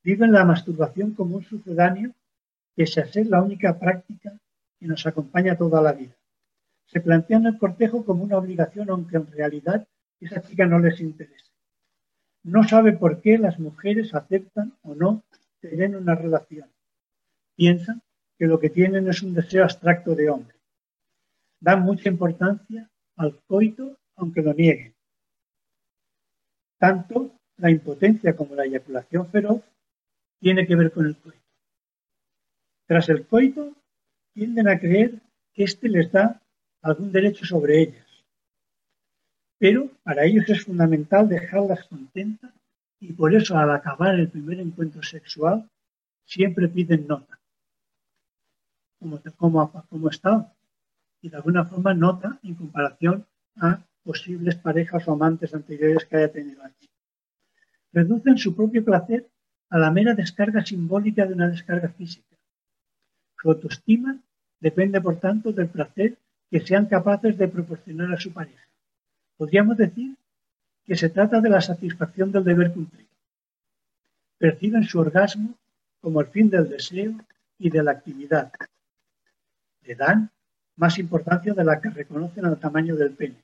[0.08, 2.14] viven la masturbación como un sucedáneo
[2.78, 4.40] que a ser la única práctica
[4.80, 6.16] que nos acompaña toda la vida.
[6.86, 9.86] Se plantean el cortejo como una obligación, aunque en realidad
[10.22, 11.52] esa chica no les interese.
[12.44, 15.24] No sabe por qué las mujeres aceptan o no
[15.60, 16.70] tener una relación.
[17.58, 18.02] Piensan
[18.40, 20.56] que lo que tienen es un deseo abstracto de hombre.
[21.60, 24.96] Dan mucha importancia al coito, aunque lo nieguen.
[26.78, 29.62] Tanto la impotencia como la eyaculación feroz
[30.40, 31.40] tiene que ver con el coito.
[32.86, 33.76] Tras el coito,
[34.34, 35.22] tienden a creer
[35.54, 36.42] que éste les da
[36.82, 38.08] algún derecho sobre ellas.
[39.58, 42.54] Pero para ellos es fundamental dejarlas contentas
[43.00, 45.70] y por eso al acabar el primer encuentro sexual
[46.26, 47.40] siempre piden nota.
[49.00, 50.54] Como, como, como está.
[51.22, 56.32] Y de alguna forma nota en comparación a posibles parejas o amantes anteriores que haya
[56.32, 56.90] tenido allí.
[57.92, 59.28] Reducen su propio placer
[59.70, 62.36] a la mera descarga simbólica de una descarga física.
[63.40, 64.18] Su autoestima
[64.60, 66.18] depende, por tanto, del placer
[66.50, 68.66] que sean capaces de proporcionar a su pareja.
[69.36, 70.16] Podríamos decir
[70.86, 73.10] que se trata de la satisfacción del deber cumplido.
[74.38, 75.56] Perciben su orgasmo
[76.00, 77.14] como el fin del deseo
[77.60, 78.52] y de la actividad.
[79.82, 80.32] Le dan
[80.78, 83.44] más importancia de la que reconocen al tamaño del pene.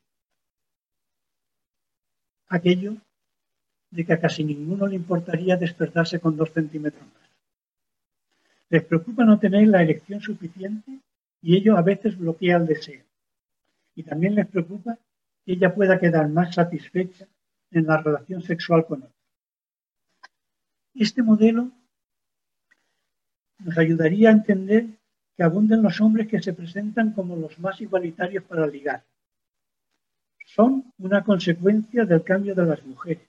[2.47, 2.95] Aquello
[3.93, 7.29] de que a casi ninguno le importaría despertarse con dos centímetros más.
[8.69, 10.99] Les preocupa no tener la erección suficiente
[11.41, 13.03] y ello a veces bloquea el deseo.
[13.95, 14.97] Y también les preocupa
[15.45, 17.27] que ella pueda quedar más satisfecha
[17.69, 19.15] en la relación sexual con otro.
[20.95, 21.69] Este modelo
[23.59, 24.87] nos ayudaría a entender
[25.35, 29.03] que abunden los hombres que se presentan como los más igualitarios para ligar.
[30.45, 33.27] Son una consecuencia del cambio de las mujeres,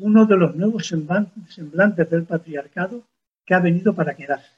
[0.00, 3.02] uno de los nuevos semblantes del patriarcado
[3.44, 4.52] que ha venido para quedarse.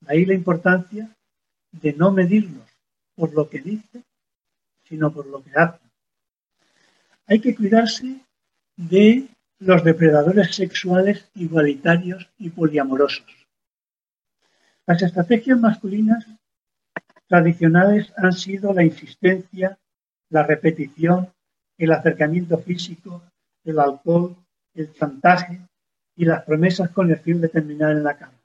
[0.00, 1.10] De ahí la importancia
[1.72, 2.66] de no medirlos
[3.14, 4.04] por lo que dice,
[4.84, 5.80] sino por lo que hace.
[7.26, 8.20] Hay que cuidarse
[8.76, 9.28] de
[9.58, 13.26] los depredadores sexuales igualitarios y poliamorosos.
[14.86, 16.24] Las estrategias masculinas
[17.26, 19.78] tradicionales han sido la insistencia,
[20.28, 21.32] la repetición,
[21.78, 23.22] el acercamiento físico,
[23.66, 24.36] el alcohol,
[24.74, 25.60] el chantaje
[26.16, 28.40] y las promesas con el fin de terminar en la cama.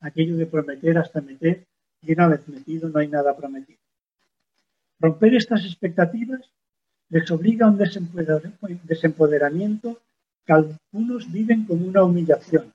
[0.00, 1.64] Aquello de prometer hasta meter
[2.02, 3.80] y una vez metido no hay nada prometido.
[5.00, 6.40] Romper estas expectativas
[7.08, 10.00] les obliga a un desempoderamiento
[10.44, 12.72] que algunos viven como una humillación.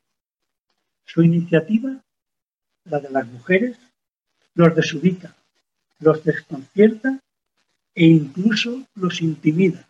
[1.05, 2.01] Su iniciativa
[2.85, 3.77] la de las mujeres,
[4.53, 5.35] los desubica,
[5.99, 7.19] los desconcierta
[7.93, 9.87] e incluso los intimida.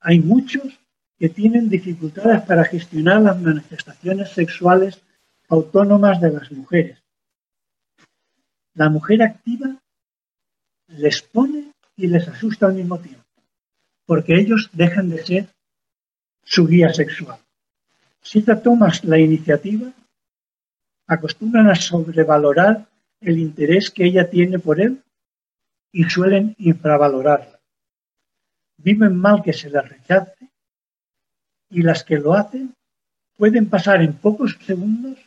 [0.00, 0.80] Hay muchos
[1.18, 5.02] que tienen dificultades para gestionar las manifestaciones sexuales
[5.48, 6.98] autónomas de las mujeres.
[8.74, 9.76] La mujer activa
[10.88, 13.26] les pone y les asusta al mismo tiempo,
[14.06, 15.48] porque ellos dejan de ser
[16.42, 17.38] su guía sexual.
[18.22, 19.92] Si te tomas la iniciativa,
[21.06, 22.86] acostumbran a sobrevalorar
[23.20, 25.02] el interés que ella tiene por él
[25.92, 27.59] y suelen infravalorarla.
[28.82, 30.48] Viven mal que se les rechace
[31.70, 32.74] y las que lo hacen
[33.36, 35.18] pueden pasar en pocos segundos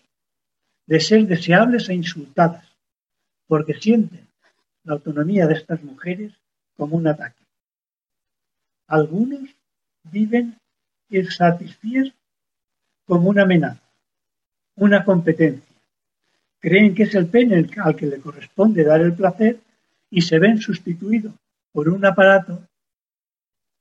[0.86, 2.68] de ser deseables e insultadas
[3.48, 4.28] porque sienten
[4.84, 6.34] la autonomía de estas mujeres
[6.76, 7.44] como un ataque.
[8.88, 9.50] Algunos
[10.04, 10.58] viven
[11.10, 12.14] el satisfier
[13.06, 13.88] como una amenaza,
[14.76, 15.74] una competencia
[16.64, 19.60] creen que es el pene al que le corresponde dar el placer
[20.10, 21.34] y se ven sustituidos
[21.74, 22.66] por un aparato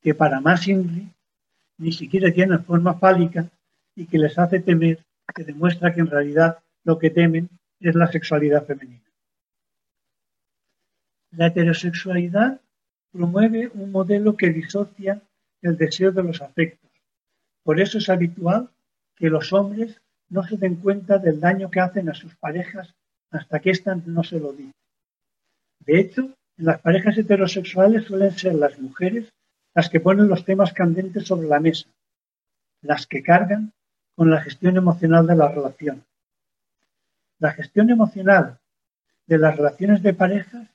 [0.03, 1.07] que para más ingle
[1.77, 3.49] ni siquiera tiene forma fálica
[3.95, 4.99] y que les hace temer,
[5.33, 9.01] que demuestra que en realidad lo que temen es la sexualidad femenina.
[11.31, 12.61] La heterosexualidad
[13.11, 15.21] promueve un modelo que disocia
[15.61, 16.91] el deseo de los afectos.
[17.63, 18.69] Por eso es habitual
[19.15, 22.93] que los hombres no se den cuenta del daño que hacen a sus parejas
[23.31, 24.73] hasta que ésta no se lo dice.
[25.79, 26.21] De hecho,
[26.57, 29.31] en las parejas heterosexuales suelen ser las mujeres
[29.73, 31.87] las que ponen los temas candentes sobre la mesa,
[32.81, 33.73] las que cargan
[34.15, 36.03] con la gestión emocional de la relación.
[37.39, 38.59] La gestión emocional
[39.25, 40.67] de las relaciones de parejas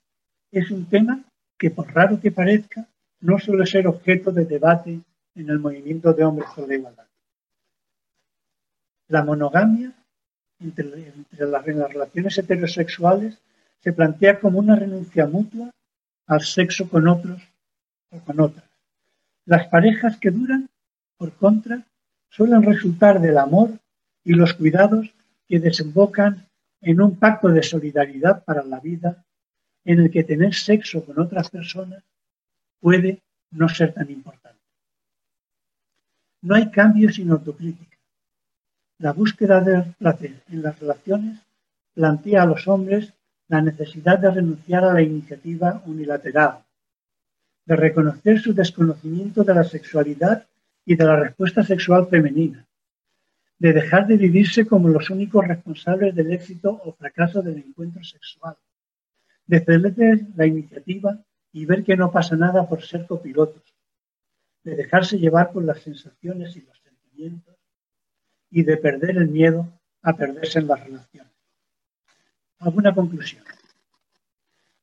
[0.51, 1.25] es un tema
[1.57, 2.87] que, por raro que parezca,
[3.21, 5.01] no suele ser objeto de debate
[5.35, 7.07] en el movimiento de hombres por la igualdad.
[9.09, 9.93] La monogamia
[10.61, 13.39] entre, las, relaciones heterosexuales
[13.81, 15.71] se plantea como una renuncia mutua
[16.27, 17.41] al sexo con otros
[18.11, 18.68] o con otras.
[19.49, 20.69] Las parejas que duran,
[21.17, 21.83] por contra,
[22.29, 23.71] suelen resultar del amor
[24.23, 25.15] y los cuidados
[25.47, 26.47] que desembocan
[26.83, 29.25] en un pacto de solidaridad para la vida
[29.87, 32.05] en el que tener sexo con otras personas
[32.79, 34.61] puede no ser tan importante.
[36.43, 37.97] No hay cambio sin autocrítica.
[38.99, 41.39] La búsqueda del placer en las relaciones
[41.95, 43.15] plantea a los hombres
[43.49, 46.67] la necesidad de renunciar a la iniciativa unilateral,
[47.69, 50.47] de reconocer su desconocimiento de la sexualidad
[50.87, 52.65] y de la respuesta sexual femenina,
[53.59, 58.57] de dejar de vivirse como los únicos responsables del éxito o fracaso del encuentro sexual,
[59.47, 61.19] de ceder la iniciativa
[61.53, 63.63] y ver que no pasa nada por ser copilotos,
[64.65, 67.55] de dejarse llevar por las sensaciones y los sentimientos
[68.51, 69.69] y de perder el miedo
[70.01, 71.33] a perderse en las relaciones.
[72.61, 73.45] ¿Alguna conclusión?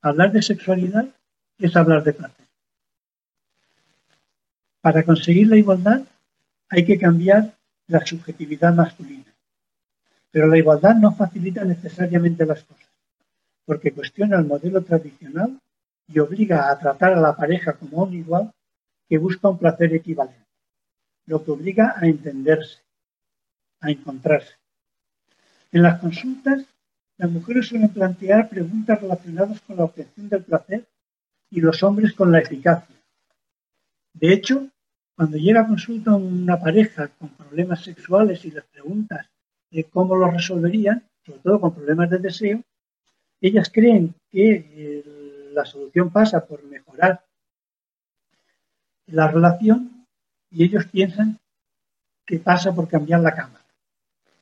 [0.03, 1.07] Hablar de sexualidad
[1.57, 2.44] es hablar de placer.
[4.85, 6.03] Para conseguir la igualdad
[6.69, 7.57] hay que cambiar
[7.87, 9.33] la subjetividad masculina.
[10.29, 12.91] Pero la igualdad no facilita necesariamente las cosas,
[13.65, 15.59] porque cuestiona el modelo tradicional
[16.07, 18.53] y obliga a tratar a la pareja como un igual
[19.09, 20.45] que busca un placer equivalente,
[21.25, 22.77] lo que obliga a entenderse,
[23.79, 24.53] a encontrarse.
[25.71, 26.63] En las consultas,
[27.17, 30.85] las mujeres suelen plantear preguntas relacionadas con la obtención del placer
[31.49, 32.95] y los hombres con la eficacia.
[34.13, 34.69] De hecho,
[35.15, 39.27] cuando llega a consulta una pareja con problemas sexuales y les preguntas
[39.83, 42.63] cómo los resolverían, sobre todo con problemas de deseo,
[43.41, 47.25] ellas creen que eh, la solución pasa por mejorar
[49.07, 50.07] la relación
[50.49, 51.39] y ellos piensan
[52.25, 53.61] que pasa por cambiar la cama.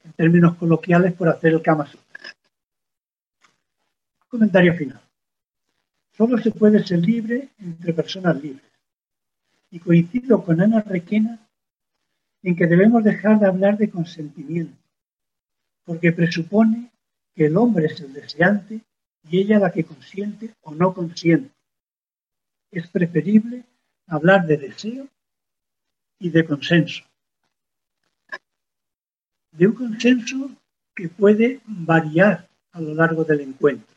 [0.04, 1.90] En términos coloquiales, por hacer el cama
[4.28, 5.02] Comentario final.
[6.12, 8.73] Solo se puede ser libre entre personas libres.
[9.74, 11.40] Y coincido con Ana Requena
[12.44, 14.78] en que debemos dejar de hablar de consentimiento,
[15.84, 16.92] porque presupone
[17.34, 18.82] que el hombre es el deseante
[19.28, 21.52] y ella la que consiente o no consiente.
[22.70, 23.64] Es preferible
[24.06, 25.08] hablar de deseo
[26.20, 27.04] y de consenso.
[29.54, 30.52] De un consenso
[30.94, 33.96] que puede variar a lo largo del encuentro.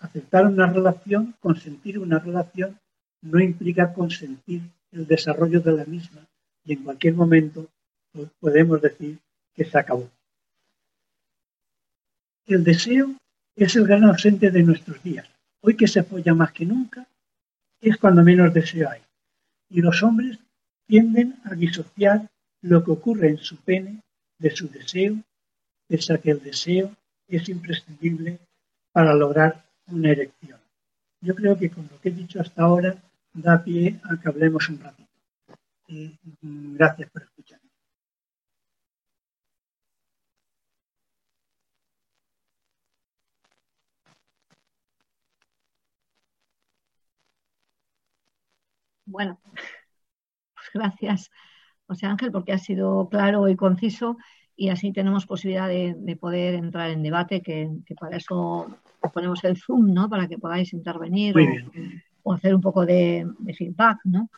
[0.00, 2.80] Aceptar una relación, consentir una relación,
[3.22, 6.26] no implica consentir el desarrollo de la misma
[6.64, 7.68] y en cualquier momento
[8.40, 9.18] podemos decir
[9.54, 10.10] que se acabó.
[12.46, 13.14] El deseo
[13.56, 15.28] es el gran ausente de nuestros días.
[15.60, 17.06] Hoy que se apoya más que nunca,
[17.80, 19.00] es cuando menos deseo hay.
[19.70, 20.38] Y los hombres
[20.86, 22.28] tienden a disociar
[22.60, 24.02] lo que ocurre en su pene
[24.38, 25.16] de su deseo,
[25.86, 26.94] pese a que el deseo
[27.28, 28.38] es imprescindible
[28.92, 30.60] para lograr una erección.
[31.20, 32.96] Yo creo que con lo que he dicho hasta ahora
[33.34, 35.10] da pie a que hablemos un ratito.
[35.88, 37.60] Mm, gracias por escuchar.
[49.04, 49.64] Bueno, pues
[50.74, 51.30] gracias,
[51.86, 54.16] José Ángel, porque ha sido claro y conciso
[54.56, 57.68] y así tenemos posibilidad de, poder entrar en debate, que,
[57.98, 58.68] para eso
[59.12, 60.08] ponemos el Zoom, ¿no?
[60.08, 61.34] Para que podáis intervenir
[62.22, 64.30] o, hacer un poco de, feedback, ¿no?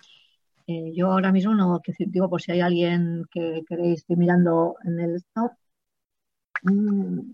[0.66, 4.76] Eh, yo ahora mismo no, que digo, por si hay alguien que queréis, estoy mirando
[4.85, 5.53] en el stop.
[6.62, 7.32] Mm,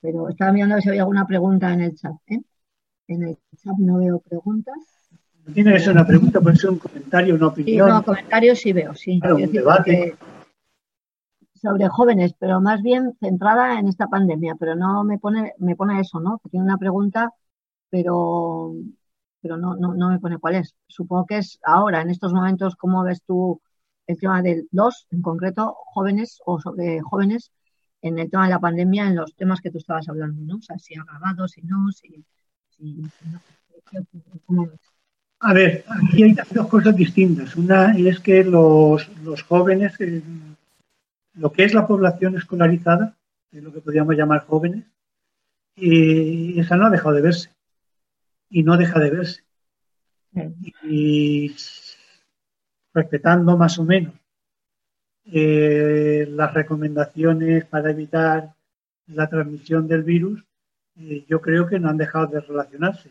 [0.00, 2.14] pero estaba mirando a ver si había alguna pregunta en el chat.
[2.26, 2.40] ¿eh?
[3.08, 4.76] En el chat no veo preguntas.
[5.46, 7.88] No tiene que ser una pregunta, puede ser un comentario, una opinión.
[7.88, 9.20] Sí, no, comentarios sí veo, sí.
[9.22, 10.14] un debate.
[11.60, 16.00] Sobre jóvenes, pero más bien centrada en esta pandemia, pero no me pone, me pone
[16.00, 16.40] eso, ¿no?
[16.50, 17.32] Tiene una pregunta,
[17.90, 18.74] pero,
[19.40, 20.76] pero no, no, no me pone cuál es.
[20.86, 23.60] Supongo que es ahora, en estos momentos, ¿cómo ves tú
[24.06, 27.52] el tema de los, en concreto, jóvenes o sobre jóvenes
[28.02, 30.58] en el tema de la pandemia, en los temas que tú estabas hablando, ¿no?
[30.58, 32.24] O sea, si agravado, si no, si
[35.40, 37.54] a ver, aquí hay dos cosas distintas.
[37.56, 39.08] Una es que los,
[39.48, 40.22] jóvenes, eh,
[41.38, 43.16] lo que es la población escolarizada,
[43.52, 44.84] es lo que podríamos llamar jóvenes,
[45.76, 47.50] y esa no ha dejado de verse.
[48.50, 49.42] Y no deja de verse.
[50.82, 51.54] Y
[52.92, 54.14] respetando más o menos
[55.26, 58.54] eh, las recomendaciones para evitar
[59.06, 60.44] la transmisión del virus,
[61.28, 63.10] yo creo que no han dejado de relacionarse.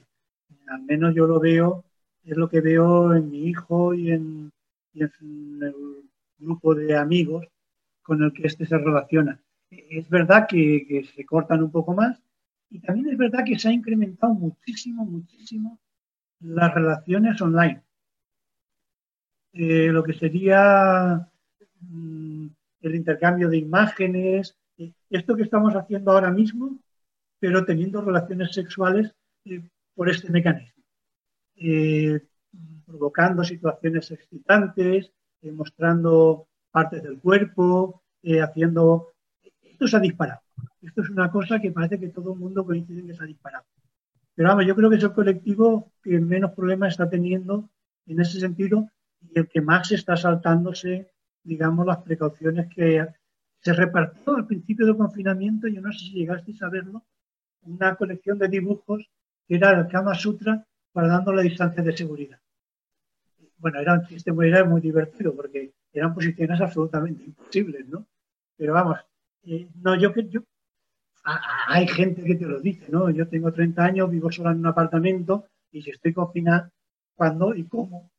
[0.68, 1.86] Al menos yo lo veo,
[2.26, 4.52] es lo que veo en mi hijo y en,
[4.94, 5.12] el
[6.40, 7.48] grupo de amigos
[8.08, 9.38] con el que éste se relaciona.
[9.70, 12.18] Es verdad que, se cortan un poco más
[12.70, 15.78] y también es verdad que se ha incrementado muchísimo, muchísimo
[16.40, 17.84] las relaciones online.
[19.52, 21.30] Eh, lo que sería
[21.82, 22.48] mm,
[22.82, 26.80] el intercambio de imágenes, eh, esto que estamos haciendo ahora mismo,
[27.40, 29.62] pero teniendo relaciones sexuales eh,
[29.96, 30.82] por este mecanismo,
[32.86, 36.48] provocando situaciones excitantes, mostrando
[36.78, 38.04] partes del cuerpo,
[38.44, 39.14] haciendo...
[39.64, 40.42] Esto se ha disparado.
[40.80, 43.26] Esto es una cosa que parece que todo el mundo coincide en que se ha
[43.26, 43.66] disparado.
[44.36, 47.68] Pero vamos, yo creo que es el colectivo que menos problemas está teniendo
[48.06, 48.88] en ese sentido
[49.22, 51.10] y el que más está saltándose,
[51.44, 53.08] digamos, las precauciones que
[53.60, 55.68] se repartió al principio del confinamiento.
[55.68, 57.04] Yo no sé si llegasteis a verlo,
[57.64, 59.10] una colección de dibujos
[59.48, 62.40] que era el Kama Sutra para dando la distancia de seguridad.
[63.58, 68.06] Bueno, era un sistema era muy divertido porque eran posiciones absolutamente imposibles, ¿no?
[68.56, 69.00] Pero vamos,
[69.44, 70.42] eh, no, yo que yo,
[71.68, 73.10] hay gente que te lo dice, ¿no?
[73.10, 76.72] Yo tengo 30 años, vivo sola en un apartamento y si estoy confinada,
[77.16, 78.10] ¿cuándo y cómo?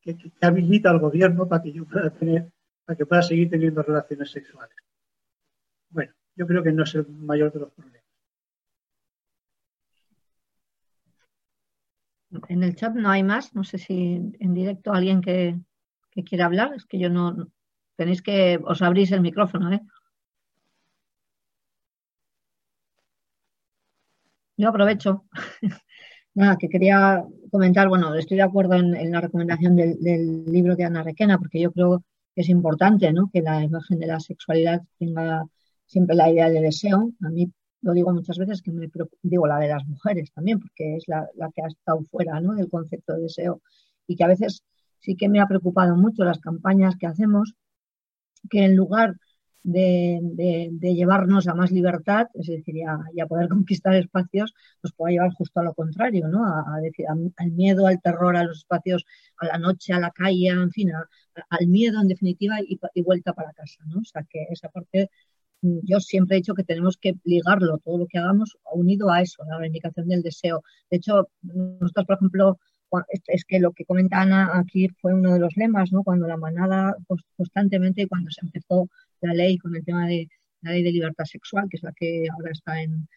[0.00, 2.50] ¿Qué, habilita el gobierno para que yo pueda tener,
[2.84, 4.76] para que pueda seguir teniendo relaciones sexuales?
[5.90, 7.96] Bueno, yo creo que no es el mayor de los problemas.
[12.48, 13.54] En el chat no hay más.
[13.54, 15.58] No sé si en directo alguien que,
[16.16, 16.72] que quiera hablar.
[16.74, 17.48] Es que yo no.
[17.96, 18.58] Tenéis que.
[18.64, 19.80] Os abrís el micrófono, ¿eh?
[24.56, 25.24] Yo aprovecho.
[26.34, 31.02] Nada, que quería comentar, bueno, estoy de acuerdo en, la recomendación del, libro de Ana
[31.02, 32.04] Requena, porque yo creo
[32.34, 33.30] que es importante, ¿no?
[33.32, 35.44] Que la imagen de la sexualidad tenga
[35.86, 37.10] siempre la idea de deseo.
[37.22, 37.50] A mí
[37.82, 38.88] lo digo muchas veces que me
[39.22, 42.54] digo la de las mujeres también, porque es la, que ha estado fuera, ¿no?
[42.54, 43.62] Del concepto de deseo
[44.06, 44.62] y que a veces
[45.06, 47.54] sí que me ha preocupado mucho las campañas que hacemos,
[48.50, 49.14] que en lugar
[49.62, 54.52] de, llevarnos a más libertad, es decir, a, poder conquistar espacios,
[54.82, 56.44] nos puede llevar justo a lo contrario, ¿no?
[56.44, 59.04] A, decir, al miedo, al terror, a los espacios,
[59.38, 60.90] a la noche, a la calle, en fin,
[61.50, 64.00] al miedo en definitiva y, vuelta para casa, ¿no?
[64.00, 65.10] O sea, que esa parte
[65.62, 69.22] mm, yo siempre he dicho que tenemos que ligarlo, todo lo que hagamos, unido a
[69.22, 70.62] eso, a la reivindicación del deseo.
[70.90, 72.58] De hecho, nosotros, por ejemplo,
[73.26, 76.02] es que lo que comenta Ana aquí fue uno de los lemas, ¿no?
[76.02, 76.96] Cuando la manada
[77.36, 78.88] constantemente, cuando se empezó
[79.20, 80.28] la ley con el tema de
[80.62, 83.08] la ley de libertad sexual, que es la que ahora está en,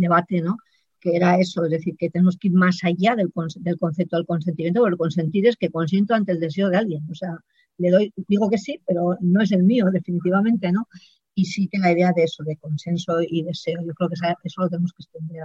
[0.00, 0.56] debate, ¿no?
[1.00, 3.30] Que era eso, es decir, que tenemos que ir más allá del,
[3.60, 7.06] del concepto del consentimiento, porque consentir es que consiento ante el deseo de alguien.
[7.10, 7.36] O sea,
[7.78, 10.88] le doy, digo que sí, pero no es el mío, definitivamente, ¿no?
[11.34, 14.14] Y sí que la idea de eso, de consenso y deseo, yo creo que
[14.44, 15.44] eso lo tenemos que extender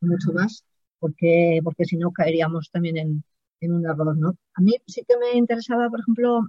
[0.00, 0.64] mucho más,
[0.98, 3.24] porque, porque si no caeríamos también en,
[3.62, 4.36] un error, ¿no?
[4.54, 6.40] A mí sí que me interesaba, por ejemplo,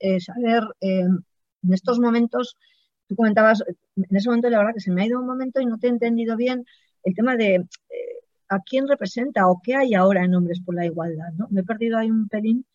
[0.00, 2.56] eh, saber eh, en estos momentos,
[3.06, 3.62] tú comentabas,
[3.96, 5.86] en ese momento la verdad que se me ha ido un momento y no te
[5.86, 6.64] he entendido bien
[7.04, 7.66] el tema de eh,
[8.48, 11.46] a quién representa o qué hay ahora en Hombres por la Igualdad, ¿no?
[11.50, 12.66] Me he perdido ahí un pelín,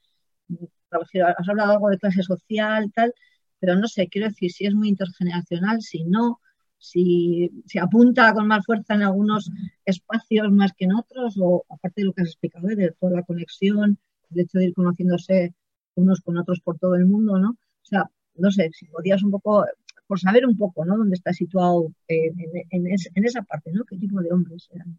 [0.91, 3.13] has hablado algo de clase social, tal,
[3.59, 6.39] pero no sé, quiero decir, si es muy intergeneracional, si no,
[6.79, 9.51] si se apunta con más fuerza en algunos
[9.85, 13.23] espacios más que en otros, o aparte de lo que has explicado, de toda la
[13.23, 13.99] conexión,
[14.31, 15.53] el hecho de ir conociéndose
[15.95, 17.51] unos con otros por todo el mundo, ¿no?
[17.51, 19.65] O sea, no sé, si podías un poco,
[20.07, 20.97] por saber un poco, ¿no?
[20.97, 22.31] Dónde está situado eh,
[22.69, 23.83] en, esa parte, ¿no?
[23.83, 24.97] ¿Qué tipo de hombres eran?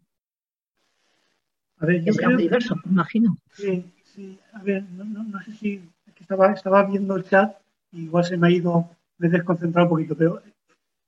[1.77, 3.37] A ver, yo creo diverso, me imagino.
[3.53, 4.39] Sí, sí.
[4.53, 5.81] A ver, no, no, sé si
[6.19, 7.57] estaba, estaba viendo el chat,
[7.91, 10.43] igual se me ha ido, me he desconcentrado un poquito, pero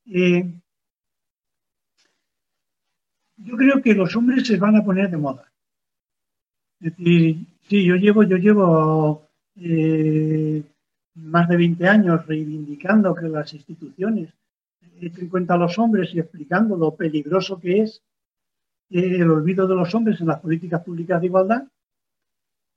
[0.07, 0.51] eh,
[3.37, 5.51] yo creo que los hombres se van a poner de moda.
[6.79, 10.63] Es decir, sí, yo llevo, yo llevo eh,
[11.15, 14.33] más de 20 años reivindicando que las instituciones
[14.79, 18.01] tengan en cuenta a los hombres y explicando lo peligroso que es
[18.89, 21.63] eh, el olvido de los hombres en las políticas públicas de igualdad,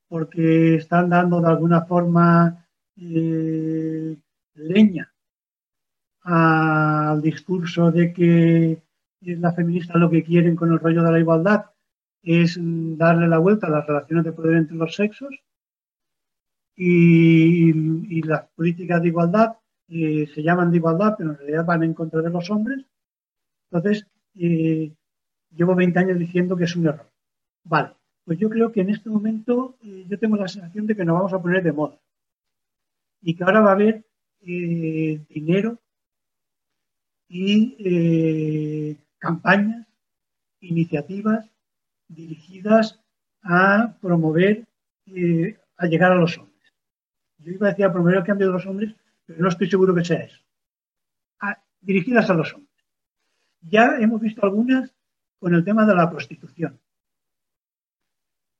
[0.08, 4.16] porque están dando de alguna forma eh,
[4.54, 5.12] leña
[6.22, 8.82] al discurso de que
[9.20, 11.66] las feministas lo que quieren con el rollo de la igualdad
[12.22, 15.34] es darle la vuelta a las relaciones de poder entre los sexos
[16.74, 19.56] y, las políticas de igualdad
[19.88, 22.84] eh, se llaman de igualdad, pero en realidad van en contra de los hombres.
[23.70, 24.92] Entonces, eh,
[25.50, 27.10] llevo 20 años diciendo que es un error.
[27.64, 27.92] Vale,
[28.24, 31.16] pues yo creo que en este momento eh, yo tengo la sensación de que nos
[31.16, 31.98] vamos a poner de moda
[33.22, 34.04] y que ahora va a haber
[34.40, 35.80] dinero
[37.28, 38.96] y
[39.26, 39.86] campañas,
[40.60, 41.50] iniciativas
[42.08, 43.00] dirigidas
[43.42, 44.64] a promover,
[45.76, 46.72] a llegar a los hombres.
[47.38, 49.94] Yo iba a decir a promover el cambio de los hombres, pero no estoy seguro
[49.94, 50.40] que sea eso.
[51.80, 52.84] dirigidas a los hombres.
[53.60, 54.92] Ya hemos visto algunas
[55.38, 56.80] con el tema de la prostitución.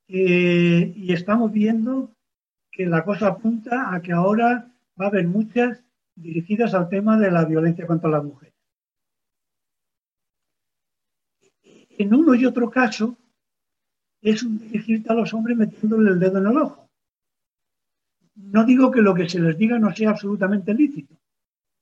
[0.09, 2.15] Eh, y estamos viendo
[2.71, 5.83] que la cosa apunta a que ahora va a haber muchas
[6.15, 8.56] dirigidas al tema de la violencia contra las mujeres.
[11.99, 13.17] En uno y otro caso
[14.21, 16.91] es dirigirte a los hombres metiéndole el dedo en el ojo.
[18.35, 21.15] No digo que lo que se les diga no sea absolutamente lícito.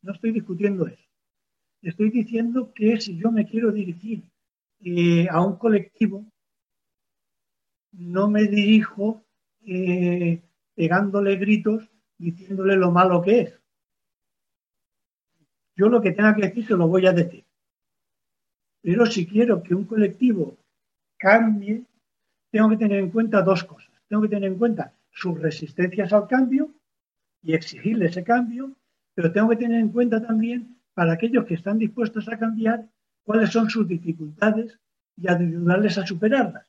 [0.03, 1.03] No estoy discutiendo eso.
[1.83, 4.23] Estoy diciendo que si yo me quiero dirigir
[4.81, 6.25] eh, a un colectivo,
[7.93, 9.25] no me dirijo
[9.67, 10.41] eh,
[10.75, 11.89] pegándole gritos
[12.19, 13.61] diciéndole lo malo que es.
[15.77, 17.45] Yo lo que tenga que decir se lo voy a decir.
[18.85, 20.59] Pero si quiero que un colectivo
[21.17, 21.85] cambie,
[22.53, 23.95] tengo que tener en cuenta dos cosas.
[24.09, 26.71] Tengo que tener en cuenta sus resistencias al cambio
[27.43, 28.77] y exigirle ese cambio,
[29.15, 32.87] pero tengo que tener en cuenta también para aquellos que están dispuestos a cambiar
[33.25, 34.79] cuáles son sus dificultades
[35.17, 36.67] y ayudarles a superarlas.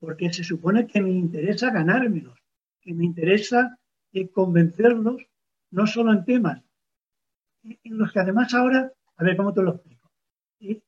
[0.00, 2.38] Porque se supone que me interesa ganármelos,
[2.80, 3.78] que me interesa
[4.12, 5.24] eh, convencerlos,
[5.70, 6.60] no solo en temas
[7.62, 10.10] en los que además ahora, a ver cómo te lo explico,
[10.60, 10.80] eh,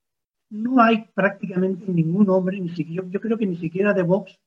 [0.50, 4.38] no hay prácticamente ningún hombre, ni siquiera, yo creo que ni siquiera de Vox,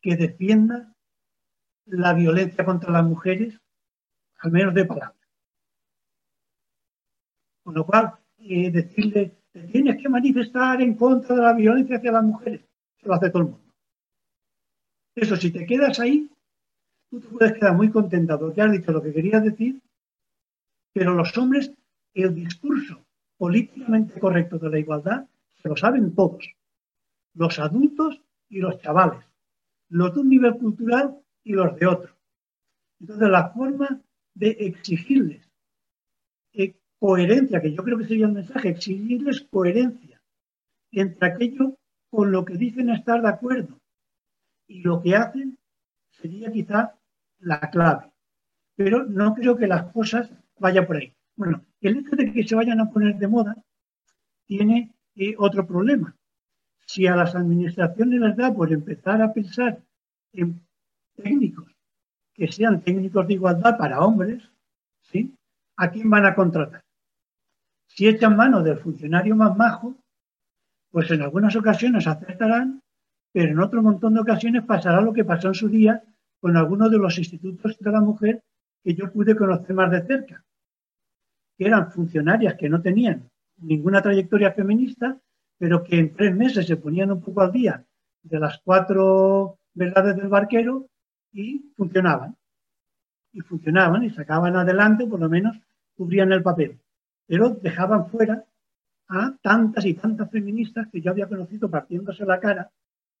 [0.00, 0.94] que defienda
[1.86, 3.58] la violencia contra las mujeres,
[4.38, 5.16] al menos de palabra.
[7.62, 12.12] Con lo cual, eh, decirle, te tienes que manifestar en contra de la violencia hacia
[12.12, 12.64] las mujeres,
[12.98, 13.74] se lo hace todo el mundo.
[15.14, 16.30] Eso, si te quedas ahí,
[17.10, 19.82] tú te puedes quedar muy contenta porque has dicho lo que querías decir,
[20.92, 21.72] pero los hombres,
[22.14, 23.04] el discurso
[23.40, 25.26] políticamente correcto de la igualdad,
[25.62, 26.54] se lo saben todos,
[27.32, 28.20] los adultos
[28.50, 29.24] y los chavales,
[29.88, 32.14] los de un nivel cultural y los de otro.
[33.00, 33.98] Entonces, la forma
[34.34, 35.50] de exigirles
[36.52, 40.20] eh, coherencia, que yo creo que sería el mensaje, exigirles coherencia
[40.92, 41.78] entre aquello
[42.10, 43.80] con lo que dicen estar de acuerdo
[44.66, 45.58] y lo que hacen
[46.10, 46.94] sería quizá
[47.38, 48.12] la clave.
[48.76, 51.14] Pero no creo que las cosas vayan por ahí.
[51.36, 53.56] Bueno, el hecho de que se vayan a poner de moda
[54.46, 56.14] tiene eh, otro problema.
[56.86, 59.80] Si a las administraciones les da por empezar a pensar
[60.32, 60.60] en
[61.14, 61.70] técnicos
[62.34, 64.42] que sean técnicos de igualdad para hombres,
[65.02, 65.34] ¿sí?
[65.76, 66.82] ¿a quién van a contratar?
[67.86, 69.96] Si echan mano del funcionario más majo,
[70.90, 72.82] pues en algunas ocasiones acertarán,
[73.32, 76.02] pero en otro montón de ocasiones pasará lo que pasó en su día
[76.40, 78.42] con algunos de los institutos de la mujer
[78.82, 80.44] que yo pude conocer más de cerca,
[81.60, 85.20] que eran funcionarias que no tenían ninguna trayectoria feminista,
[85.58, 87.84] pero que en tres meses se ponían un poco al día
[88.22, 90.88] de las cuatro verdades del barquero
[91.34, 92.34] y funcionaban.
[93.34, 95.54] Y funcionaban y sacaban adelante, por lo menos
[95.94, 96.80] cubrían el papel.
[97.26, 98.42] Pero dejaban fuera
[99.08, 102.70] a tantas y tantas feministas que yo había conocido partiéndose la cara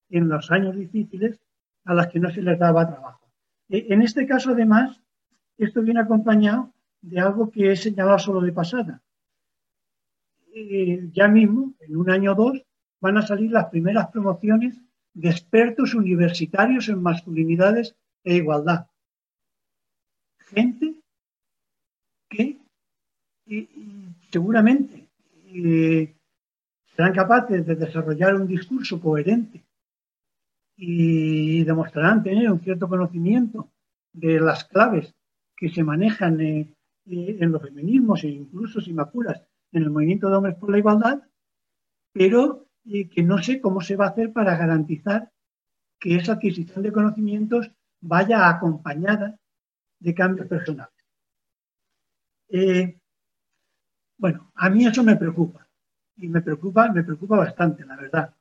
[0.08, 1.38] en los años difíciles
[1.84, 3.28] a las que no se les daba trabajo.
[3.68, 4.98] E, en este caso, además,
[5.58, 6.72] esto viene acompañado
[7.02, 9.02] de algo que he señalado solo de pasada.
[10.54, 12.64] Eh, ya mismo, en un año o dos,
[13.00, 14.80] van a salir las primeras promociones
[15.14, 18.86] de expertos universitarios en masculinidades e igualdad.
[20.38, 20.94] Gente
[22.28, 22.58] que
[24.30, 25.08] seguramente
[25.46, 26.14] eh,
[26.94, 29.64] serán capaces de desarrollar un discurso coherente
[30.76, 33.68] y demostrarán tener un cierto conocimiento
[34.12, 35.14] de las claves
[35.56, 36.74] que se manejan eh,
[37.10, 39.02] eh, en los feminismos e incluso, si me
[39.72, 41.22] en el movimiento de hombres por la igualdad,
[42.12, 45.30] pero que no sé cómo se va a hacer para garantizar
[45.98, 49.38] que esa adquisición de conocimientos vaya acompañada
[49.98, 50.94] de cambios personales.
[52.48, 52.98] Eh,
[54.18, 55.68] bueno, a mí eso me preocupa
[56.16, 58.34] y me preocupa, me preocupa bastante, la verdad,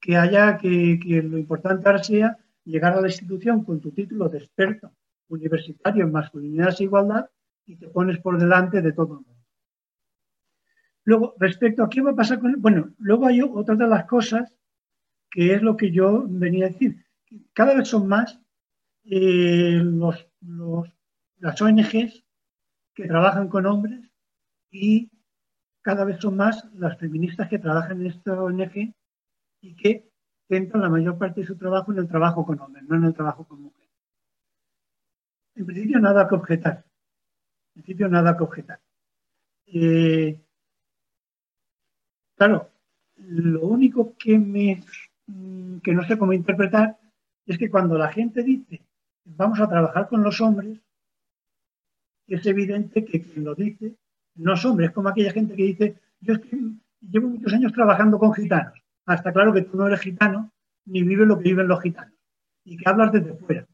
[0.00, 4.28] que haya que, que lo importante ahora sea llegar a la institución con tu título
[4.28, 4.92] de experto
[5.28, 7.28] universitario en masculinidad e igualdad
[7.66, 9.32] y te pones por delante de todo el.
[11.04, 12.60] Luego, respecto a qué va a pasar con...
[12.60, 14.54] Bueno, luego hay otra de las cosas
[15.30, 17.04] que es lo que yo venía a decir.
[17.52, 18.40] Cada vez son más
[19.04, 20.28] eh, los,
[21.38, 22.24] las ONGs
[22.94, 24.00] que trabajan con hombres
[24.70, 25.10] y
[25.80, 28.94] cada vez son más las feministas que trabajan en esta ONG
[29.60, 30.08] y que
[30.48, 33.14] centran la mayor parte de su trabajo en el trabajo con hombres, no en el
[33.14, 33.90] trabajo con mujeres.
[35.54, 36.84] En principio, nada que objetar.
[37.74, 38.80] En principio, nada que objetar.
[39.66, 40.38] Eh,
[42.42, 42.70] Claro,
[43.18, 44.82] lo único que, me,
[45.80, 46.98] que no sé cómo interpretar
[47.46, 48.82] es que cuando la gente dice
[49.24, 50.80] vamos a trabajar con los hombres,
[52.26, 53.94] es evidente que quien lo dice
[54.34, 56.34] no es hombre, es como aquella gente que dice yo
[57.00, 58.76] llevo muchos años trabajando con gitanos.
[59.06, 60.50] Hasta ah, claro que tú no eres gitano
[60.86, 62.18] ni vives lo que viven los gitanos
[62.64, 63.68] y que hablas desde fuera.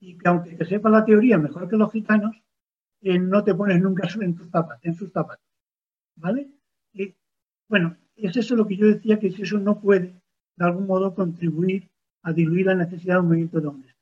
[0.00, 2.34] Y que aunque te sepa la teoría mejor que los gitanos,
[3.04, 5.44] no te pones nunca en, tus zapatos, en sus zapatos.
[6.16, 6.48] ¿Vale?
[7.68, 10.14] Bueno, es eso lo que yo decía, que si eso no puede,
[10.56, 11.88] de algún modo, contribuir
[12.22, 13.94] a diluir la necesidad de un movimiento de hombres.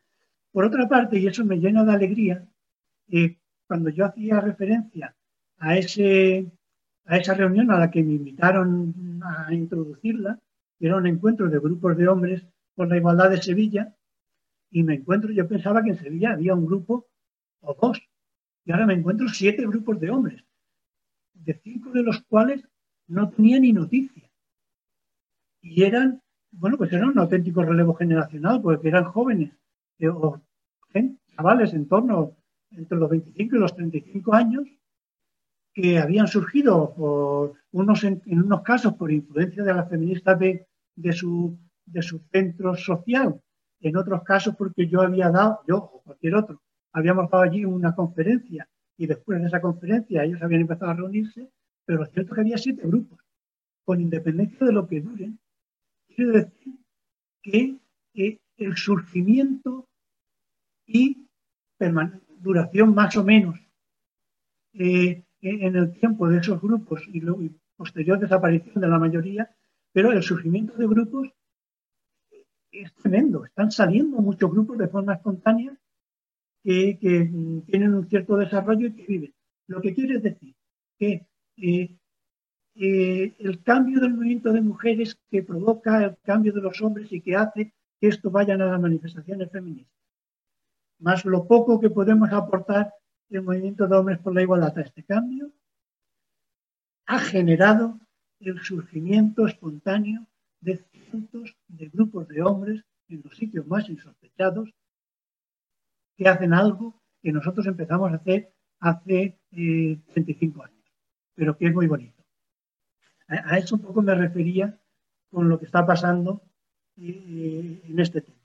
[0.52, 2.46] Por otra parte, y eso me llena de alegría,
[3.08, 5.14] eh, cuando yo hacía referencia
[5.58, 6.46] a, ese,
[7.06, 10.38] a esa reunión a la que me invitaron a introducirla,
[10.78, 12.44] que era un encuentro de grupos de hombres
[12.74, 13.94] por la igualdad de Sevilla,
[14.70, 17.06] y me encuentro, yo pensaba que en Sevilla había un grupo
[17.60, 18.02] o dos,
[18.64, 20.44] y ahora me encuentro siete grupos de hombres,
[21.34, 22.62] de cinco de los cuales
[23.08, 24.30] no tenía ni noticia.
[25.60, 29.52] Y eran, bueno, pues eran un auténtico relevo generacional, porque eran jóvenes,
[29.98, 30.40] eh, o
[31.34, 32.36] chavales en torno
[32.70, 34.64] entre los 25 y los 35 años,
[35.74, 41.12] que habían surgido por unos, en, unos casos por influencia de las feministas de, de,
[41.12, 43.40] su, de su centro social,
[43.80, 46.60] en otros casos porque yo había dado, yo o cualquier otro,
[46.92, 51.50] habíamos dado allí una conferencia y después de esa conferencia ellos habían empezado a reunirse
[51.84, 53.18] pero lo cierto es que había siete grupos,
[53.84, 55.38] con independencia de lo que duren.
[56.08, 56.74] Quiero decir
[57.42, 57.78] que,
[58.58, 59.88] el surgimiento
[60.86, 61.26] y
[62.38, 63.58] duración más o menos
[64.74, 67.40] eh, en el tiempo de esos grupos y, luego,
[67.76, 69.50] posterior desaparición de la mayoría,
[69.90, 71.28] pero el surgimiento de grupos
[72.70, 73.44] es tremendo.
[73.44, 75.76] Están saliendo muchos grupos de forma espontánea
[76.62, 76.98] que,
[77.66, 79.34] tienen un cierto desarrollo y que viven.
[79.66, 80.54] Lo que quiere decir
[80.98, 81.96] que eh,
[82.74, 87.20] eh, el cambio del movimiento de mujeres que provoca el cambio de los hombres y
[87.20, 90.00] que hace que esto vayan a las manifestaciones feministas,
[90.98, 92.92] más lo poco que podemos aportar
[93.30, 95.52] el movimiento de hombres por la igualdad a este cambio,
[97.06, 97.98] ha generado
[98.40, 100.26] el surgimiento espontáneo
[100.60, 104.72] de cientos de grupos de hombres en los sitios más insospechados
[106.22, 110.92] que hacen algo que nosotros empezamos a hacer hace 35 eh, años,
[111.34, 112.22] pero que es muy bonito.
[113.28, 114.78] A, eso un poco me refería
[115.30, 116.42] con lo que está pasando
[116.96, 118.38] eh, en este tema.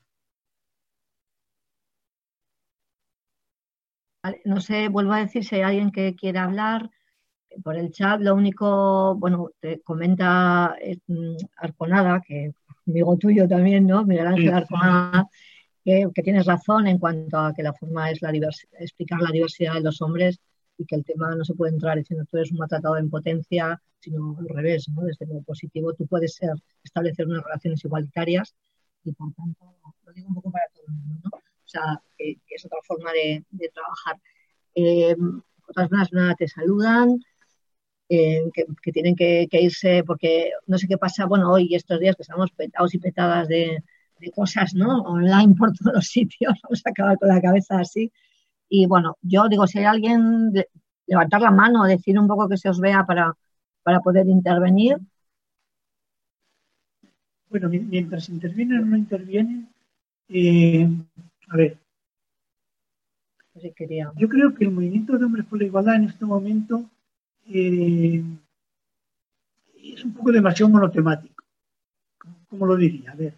[4.45, 6.89] No sé, vuelvo a decir si hay alguien que quiera hablar
[7.63, 8.19] por el chat.
[8.21, 10.97] Lo único, bueno, te comenta eh,
[11.57, 12.53] Arconada, que
[12.86, 14.05] amigo tuyo también, ¿no?
[14.05, 15.30] Miguel Ángel Arconada,
[15.88, 18.34] que, tienes razón en cuanto a que la forma es la
[18.80, 20.38] explicar la diversidad de los hombres
[20.78, 23.82] y que el tema no se puede entrar diciendo tú eres un maltratado de impotencia,
[24.00, 25.04] sino al revés, ¿no?
[25.04, 26.52] Desde lo positivo tú puedes ser,
[26.84, 28.54] establecer unas relaciones igualitarias
[29.06, 31.38] y por tanto, lo digo un poco para todo el mundo, ¿no?
[31.38, 34.20] O sea, que, es otra forma de, trabajar.
[34.76, 35.16] Eh,
[35.70, 37.18] otras personas nada te saludan,
[38.10, 42.24] eh, que, tienen que, irse porque no sé qué pasa, bueno, hoy estos días que
[42.24, 43.84] estamos petados y petadas de,
[44.36, 45.01] cosas, ¿no?
[45.01, 48.11] Online por todos los sitios, vamos a acabar con la cabeza así.
[48.70, 50.51] Y bueno, yo digo, si hay alguien,
[51.05, 53.34] levantar la mano, decir un poco que se os vea para,
[53.84, 54.97] para poder intervenir.
[57.49, 59.70] Bueno, mientras intervienen o no intervienen,
[60.30, 60.88] eh,
[61.47, 61.78] a ver.
[64.18, 66.88] Yo creo que el movimiento de hombres por la igualdad en este momento
[67.47, 68.24] eh,
[69.82, 71.43] es un poco demasiado monotemático.
[72.49, 73.11] ¿Cómo lo diría?
[73.11, 73.34] A ver.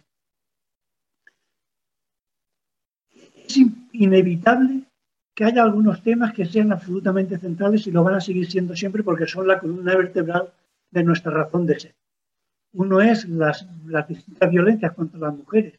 [3.36, 3.56] Es
[3.92, 4.84] inevitable
[5.34, 9.02] que haya algunos temas que sean absolutamente centrales y lo van a seguir siendo siempre
[9.02, 10.52] porque son la columna vertebral
[10.90, 11.94] de nuestra razón de ser.
[12.72, 13.66] Uno es las,
[14.08, 15.78] distintas violencias contra las mujeres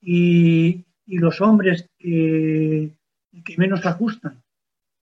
[0.00, 2.90] y, los hombres que,
[3.44, 4.42] que menos ajustan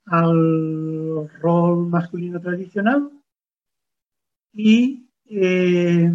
[0.07, 3.11] al rol masculino tradicional
[4.53, 6.11] y eh,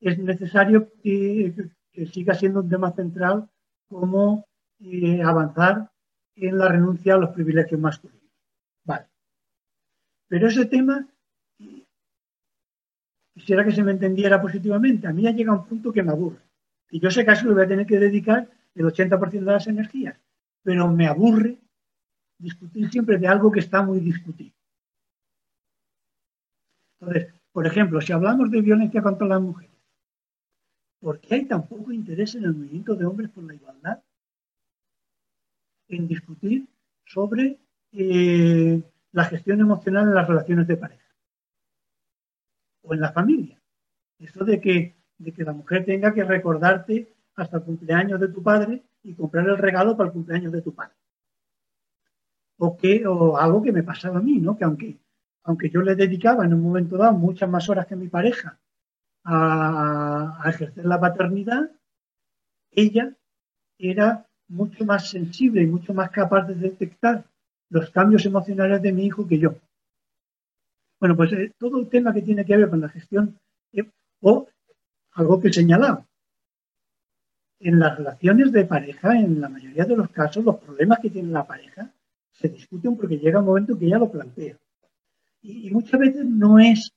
[0.00, 1.54] es necesario que,
[2.12, 3.48] siga siendo un tema central
[3.88, 4.44] como
[4.80, 5.90] eh, avanzar
[6.36, 8.30] en la renuncia a los privilegios masculinos.
[8.84, 9.06] Vale.
[10.28, 11.08] Pero ese tema,
[13.34, 15.06] quisiera que se me entendiera positivamente.
[15.06, 16.42] A mí ya llega un punto que me aburre.
[16.90, 19.40] Y yo sé que a eso le voy a tener que dedicar el 80% de
[19.40, 20.16] las energías,
[20.62, 21.58] pero me aburre
[22.38, 24.54] discutir siempre de algo que está muy discutido.
[27.00, 29.76] Entonces, por ejemplo, si hablamos de violencia contra las mujeres,
[31.00, 34.02] ¿por qué hay tan poco interés en el movimiento de hombres por la igualdad?
[35.88, 36.68] En discutir
[37.04, 37.58] sobre
[37.92, 38.82] eh,
[39.12, 41.08] la gestión emocional en las relaciones de pareja
[42.82, 43.60] o en la familia.
[44.18, 48.42] Eso de que, de que la mujer tenga que recordarte hasta el cumpleaños de tu
[48.42, 50.94] padre y comprar el regalo para el cumpleaños de tu padre
[52.58, 54.56] o, que, o algo que me pasaba a mí, ¿no?
[54.56, 54.98] Que aunque,
[55.44, 58.58] aunque yo le dedicaba en un momento dado muchas más horas que mi pareja
[59.24, 61.70] a, ejercer la paternidad,
[62.70, 63.16] ella
[63.78, 67.24] era mucho más sensible y mucho más capaz de detectar
[67.70, 69.54] los cambios emocionales de mi hijo que yo.
[71.00, 73.38] Bueno, pues eh, todo el tema que tiene que ver con la gestión
[73.72, 73.84] eh,
[74.20, 74.48] o
[75.12, 76.06] algo que he señalado.
[77.60, 81.30] En las relaciones de pareja, en la mayoría de los casos, los problemas que tiene
[81.30, 81.92] la pareja
[82.32, 84.56] se discuten porque llega un momento que ella lo plantea.
[85.42, 86.92] Y, muchas veces no es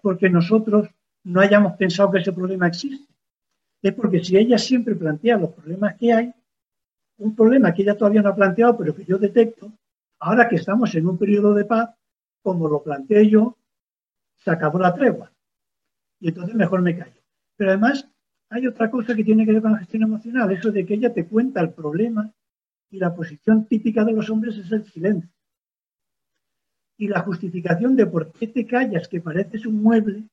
[0.00, 0.88] porque nosotros
[1.24, 3.12] no hayamos pensado que ese problema existe.
[3.82, 6.32] Es porque si ella siempre plantea los problemas que hay,
[7.18, 9.72] un problema que ella todavía no ha planteado, pero que yo detecto,
[10.20, 11.90] ahora que estamos en un periodo de paz,
[12.42, 13.56] como lo planteé yo,
[14.36, 15.32] se acabó la tregua.
[16.20, 17.20] Y entonces mejor me callo.
[17.56, 18.08] Pero además
[18.50, 21.12] hay otra cosa que tiene que ver con la gestión emocional, eso de que ella
[21.12, 22.32] te cuenta el problema
[22.90, 25.30] y la posición típica de los hombres es el silencio.
[26.96, 30.24] Y la justificación de por qué te callas, que pareces un mueble,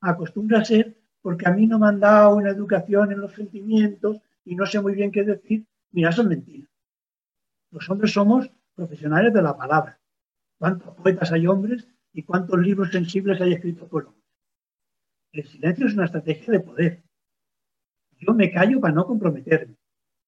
[0.00, 4.20] acostumbra a ser porque a mí no me han dado una educación en los sentimientos
[4.44, 5.66] y no sé muy bien qué decir.
[5.92, 6.68] Mira, eso es mentira.
[7.70, 10.00] Los hombres somos profesionales de la palabra.
[10.58, 14.24] ¿Cuántos poetas hay hombres y cuántos libros sensibles hay escritos por hombres?
[15.32, 17.02] El silencio es una estrategia de poder.
[18.18, 19.76] yo me callo para no comprometerme.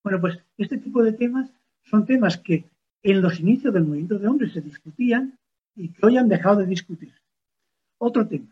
[0.02, 1.50] Bueno, pues este tipo de temas
[1.82, 2.64] son temas que
[3.02, 5.38] en los inicios del movimiento de hombres se discutían
[5.74, 7.14] y que hoy han dejado de discutir.
[7.98, 8.48] Otro tema.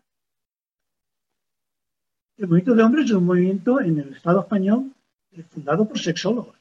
[2.37, 4.93] El movimiento de hombres es un movimiento en el Estado español
[5.31, 6.58] eh, fundado por sexólogos.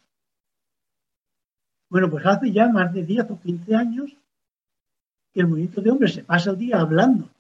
[1.91, 4.17] Bueno, pues hace ya más de 10 o 15 años
[5.33, 7.31] que el movimiento de hombres se pasa el día hablando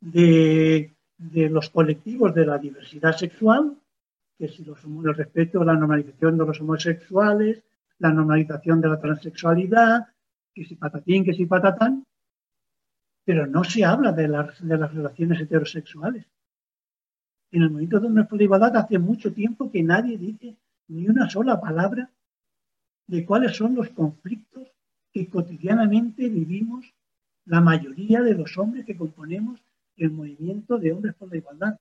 [0.00, 3.76] de, los colectivos de la diversidad sexual,
[4.38, 7.62] que si los, el respeto a la normalización de los homosexuales,
[7.98, 10.08] la normalización de la transexualidad,
[10.54, 12.04] que si patatín, que si patatán,
[13.24, 16.26] pero no se habla de las, de las relaciones heterosexuales.
[17.52, 20.56] En el movimiento de hombres por la igualdad hace mucho tiempo que nadie dice
[20.88, 22.10] ni una sola palabra
[23.06, 24.68] de cuáles son los conflictos
[25.12, 26.94] que cotidianamente vivimos
[27.44, 29.60] la mayoría de los hombres que componemos
[29.96, 31.78] el movimiento de hombres por la igualdad.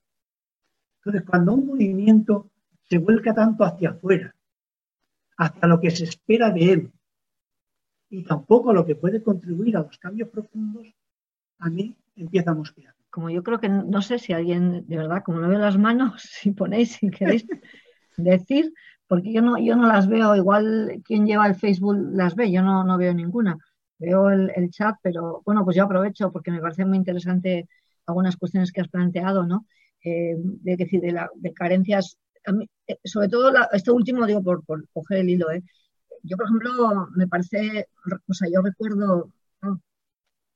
[0.98, 2.50] Entonces, cuando un movimiento
[2.90, 4.36] se vuelca tanto hacia afuera,
[5.38, 6.92] hacia lo que se espera de él,
[8.10, 10.88] y tampoco lo que puede contribuir a los cambios profundos,
[11.60, 12.94] a mí empieza a mosquear.
[13.10, 16.22] Como yo creo que no sé si alguien, de verdad, como no veo las manos,
[16.30, 17.46] si ponéis, si queréis
[18.18, 18.74] decir,
[19.12, 22.62] porque yo no, yo no las veo, igual quien lleva el Facebook las ve, yo
[22.62, 23.58] no, no veo ninguna.
[23.98, 27.68] Veo el, chat, pero bueno, pues yo aprovecho porque me parece muy interesante
[28.06, 29.66] algunas cuestiones que has planteado, ¿no?
[30.02, 32.18] Eh, de, decir, de, la, carencias,
[32.88, 35.62] eh, sobre todo este último, digo, por, por coger el hilo, ¿eh?
[36.24, 37.88] Yo, por ejemplo, me parece,
[38.30, 39.30] o sea, yo recuerdo,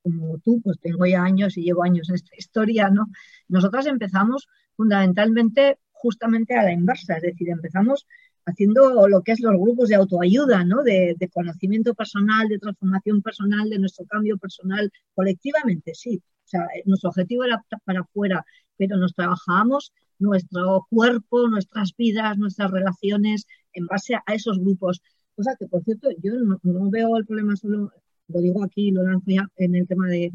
[0.01, 3.07] como tú, pues tengo ya años y llevo años en esta historia, ¿no?
[3.49, 4.47] Nosotras empezamos
[4.77, 8.05] fundamentalmente justamente a la inversa, es decir, empezamos
[8.45, 10.83] haciendo lo que es los grupos de autoayuda, ¿no?
[10.83, 16.21] De, conocimiento personal, de transformación personal, de nuestro cambio personal colectivamente, sí.
[16.45, 18.45] O sea, eh, nuestro objetivo era para afuera,
[18.77, 25.01] pero nos trabajábamos nuestro cuerpo, nuestras vidas, nuestras relaciones en base a esos grupos.
[25.35, 27.91] O sea que, por cierto, yo no, veo el problema solo,
[28.27, 30.31] lo digo aquí, lo lanzo ya en el tema de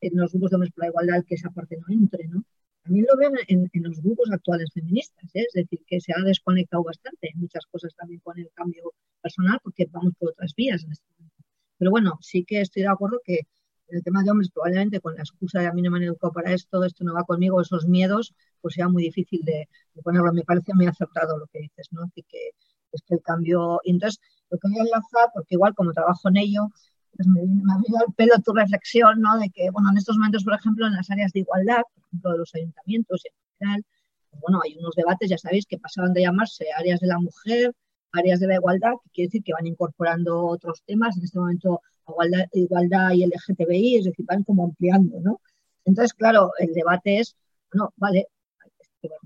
[0.00, 2.44] en los grupos de hombres por la igualdad, que esa parte no entre, ¿no?
[2.86, 5.40] También lo veo en, los grupos actuales feministas, ¿eh?
[5.40, 9.88] es decir, que se ha desconectado bastante muchas cosas también con el cambio personal porque
[9.90, 11.42] vamos por otras vías en este momento.
[11.78, 13.40] Pero bueno, sí que estoy de acuerdo que
[13.88, 16.04] en el tema de hombres, probablemente con la excusa de a mí no me han
[16.04, 19.68] educado para esto, esto no va conmigo, esos miedos, pues sea muy difícil de,
[20.04, 20.32] ponerlo.
[20.32, 22.04] Me parece muy acertado lo que dices, ¿no?
[22.04, 22.50] Así que
[22.92, 23.80] es que el cambio.
[23.82, 26.68] Y entonces, lo que voy a enlazar, porque igual como trabajo en ello,
[27.16, 29.38] pues me, ha venido al pelo tu reflexión, ¿no?
[29.38, 32.32] De que, bueno, en estos momentos, por ejemplo, en las áreas de igualdad, por ejemplo,
[32.32, 33.84] de los ayuntamientos y en general,
[34.30, 37.72] pues bueno, hay unos debates, ya sabéis, que pasaban de llamarse áreas de la mujer,
[38.12, 41.80] áreas de la igualdad, que quiere decir que van incorporando otros temas, en este momento
[42.08, 45.40] igualdad, igualdad y LGTBI, es decir, van como ampliando, ¿no?
[45.84, 47.36] Entonces, claro, el debate es,
[47.72, 48.28] bueno, vale,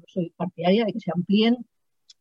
[0.06, 1.56] soy partidaria de que se amplíen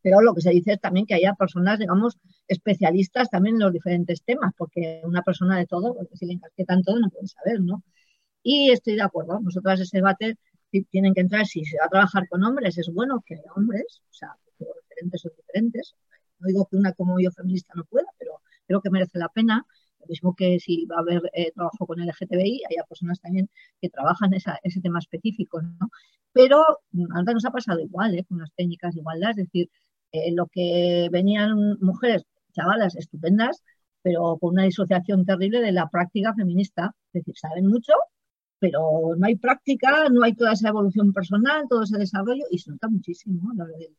[0.01, 3.73] pero lo que se dice es también que haya personas, digamos, especialistas también en los
[3.73, 7.61] diferentes temas, porque una persona de todo, porque si le encasquetan todo, no puede saber,
[7.61, 7.83] ¿no?
[8.43, 10.37] Y estoy de acuerdo, nosotras ese debate
[10.91, 14.01] tienen que entrar, si se va a trabajar con hombres, es bueno que haya hombres,
[14.09, 14.29] o sea,
[14.59, 15.95] los diferentes o diferentes.
[16.39, 19.65] No digo que una como yo feminista no pueda, pero creo que merece la pena
[19.99, 23.49] lo mismo que si va a haber eh, trabajo con el LGTBI, haya personas también
[23.81, 25.89] que trabajan ese tema específico, ¿no?
[26.31, 28.25] Pero mm, antes nos ha pasado igual, ¿eh?
[28.25, 29.69] Con las técnicas de igualdad, es decir,
[30.11, 33.63] eh, lo que venían mujeres, chavalas estupendas,
[34.01, 36.95] pero con una disociación terrible de la práctica feminista.
[37.13, 37.93] Es decir, saben mucho,
[38.59, 42.71] pero no hay práctica, no hay toda esa evolución personal, todo ese desarrollo, y se
[42.71, 43.65] nota muchísimo ¿no?
[43.65, 43.95] del,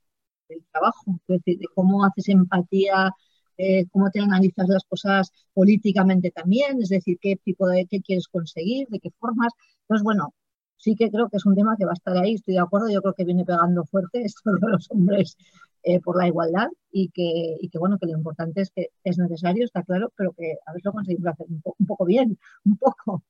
[0.73, 3.13] trabajo, es decir, de cómo haces empatía,
[3.57, 8.27] eh, cómo te analizas las cosas políticamente también, es decir, qué tipo de, qué quieres
[8.29, 9.53] conseguir, de qué formas.
[9.83, 10.35] Entonces, bueno,
[10.77, 12.89] sí que creo que es un tema que va a estar ahí, estoy de acuerdo,
[12.91, 15.37] yo creo que viene pegando fuerte esto de los hombres
[15.83, 19.83] eh, por la igualdad y que, bueno, que lo importante es que es necesario, está
[19.83, 23.23] claro, pero que a si lo conseguimos hacer un, poco bien, un poco.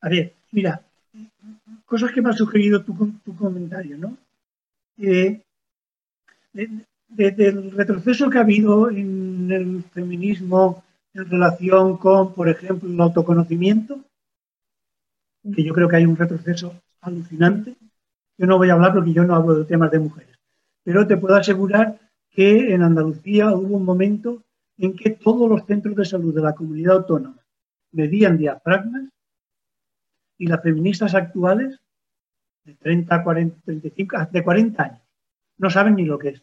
[0.00, 0.80] a ver, mira,
[1.86, 2.94] cosas que me ha sugerido tu,
[3.36, 4.16] comentario, ¿no?
[4.98, 5.42] Eh,
[6.52, 10.84] desde el retroceso que ha habido en el feminismo
[11.14, 14.04] en relación con, por ejemplo, el autoconocimiento,
[15.52, 17.76] que yo creo que hay un retroceso alucinante.
[18.38, 20.33] Yo no voy a hablar porque yo no hablo de temas de mujeres
[20.84, 21.98] pero te puedo asegurar
[22.30, 24.44] que en Andalucía hubo un momento
[24.78, 27.42] en que todos los centros de salud de la comunidad autónoma
[27.92, 29.04] medían diafragmas
[30.38, 31.80] y las feministas actuales
[32.64, 35.00] de 30, 40, 35, de 40 años
[35.58, 36.42] no saben ni lo que es.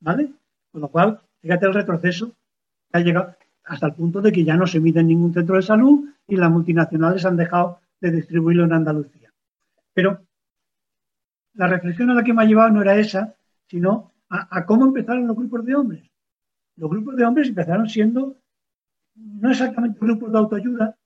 [0.00, 0.32] ¿Vale?
[0.70, 4.56] Con lo cual, fíjate el retroceso que ha llegado hasta el punto de que ya
[4.56, 8.64] no se mide en ningún centro de salud y las multinacionales han dejado de distribuirlo
[8.64, 9.32] en Andalucía.
[9.92, 10.20] Pero
[11.54, 13.34] la reflexión a la que me ha llevado no era esa,
[13.66, 16.10] sino a, cómo empezaron los grupos de hombres.
[16.76, 18.38] Los grupos de hombres empezaron siendo
[19.14, 20.96] no exactamente grupos de autoayuda,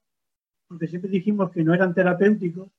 [0.68, 2.70] porque siempre dijimos que no eran terapéuticos,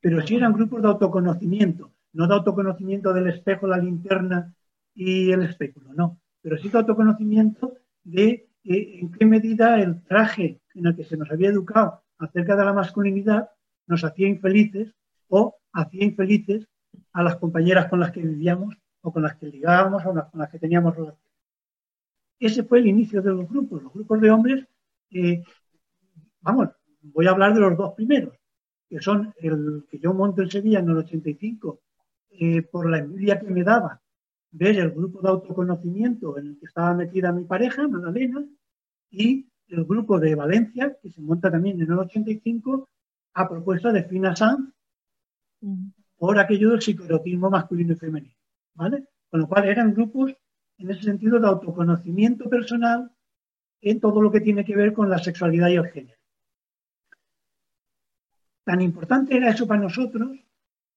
[0.00, 4.54] pero sí eran grupos de autoconocimiento, no de autoconocimiento del espejo, la linterna
[4.94, 10.60] y el espéculo, no, pero sí de autoconocimiento de eh, en qué medida el traje
[10.74, 13.50] en el que se nos había educado acerca de la masculinidad
[13.86, 14.94] nos hacía infelices
[15.28, 16.66] o hacía infelices
[17.18, 20.50] a las compañeras con las que vivíamos o con las que ligábamos o con las
[20.50, 21.28] que teníamos relación.
[22.38, 23.82] Ese fue el inicio de los grupos.
[23.82, 24.64] Los grupos de hombres,
[25.10, 25.42] eh,
[26.40, 26.68] vamos,
[27.02, 28.36] voy a hablar de los dos primeros,
[28.88, 31.80] que son el que yo monto en Sevilla en el 85
[32.30, 34.00] eh, por la envidia que me daba
[34.52, 38.46] ver el grupo de autoconocimiento en el que estaba metida mi pareja, Magdalena,
[39.10, 42.88] y el grupo de Valencia, que se monta también en el 85
[43.34, 44.72] a propuesta de Fina Sanz.
[46.18, 48.34] Por aquello del psicoerotismo masculino y femenino.
[48.74, 49.06] ¿vale?
[49.30, 50.34] Con lo cual eran grupos
[50.78, 53.10] en ese sentido de autoconocimiento personal
[53.80, 56.18] en todo lo que tiene que ver con la sexualidad y el género.
[58.64, 60.38] Tan importante era eso para nosotros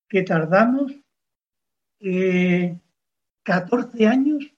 [0.09, 0.91] que tardamos
[2.01, 4.51] 14 eh, años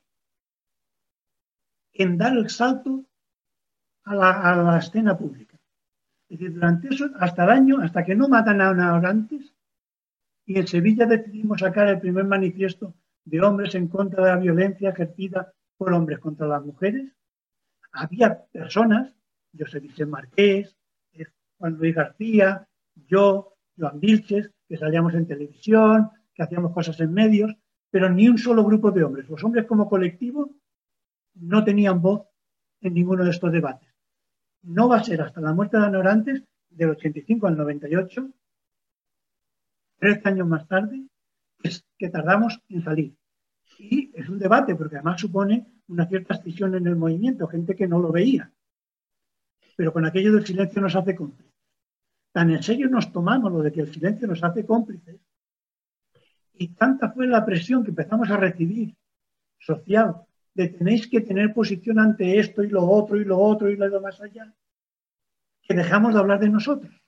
[1.93, 3.05] en dar el salto
[4.05, 5.57] a la, escena pública.
[6.27, 9.53] Es decir, durante eso, hasta el año, hasta que no matan a una hora antes,
[10.45, 12.93] y en Sevilla decidimos sacar el primer manifiesto
[13.25, 17.11] de hombres en contra de la violencia ejercida por hombres contra las mujeres,
[17.91, 19.13] había personas,
[19.57, 20.75] José Vicente Marqués,
[21.13, 21.25] eh,
[21.57, 22.67] Juan Luis García,
[23.07, 27.55] yo, Joan Vilches, que salíamos en televisión, que hacíamos cosas en medios,
[27.91, 29.29] pero ni un solo grupo de hombres.
[29.29, 30.49] Los hombres como colectivo
[31.35, 32.27] no tenían voz
[32.81, 33.89] en ninguno de estos debates.
[34.63, 38.29] No va a ser hasta la muerte de Anorantes, del 85 al 98,
[40.03, 41.01] 13 años más tarde,
[41.97, 43.15] que tardamos en salir.
[43.79, 47.87] Y es un debate, porque además supone una cierta escisión en el movimiento, gente que
[47.87, 48.51] no lo veía.
[49.77, 51.53] Pero con aquello del silencio nos hace cómplices.
[52.33, 55.21] Tan en serio nos tomamos lo de que el silencio nos hace cómplices.
[56.55, 58.93] Y tanta fue la presión que empezamos a recibir
[59.57, 60.17] social
[60.53, 64.01] de tenéis que tener posición ante esto y lo otro y lo otro y lo
[64.01, 64.53] más allá,
[65.61, 67.02] que dejamos de hablar de nosotros.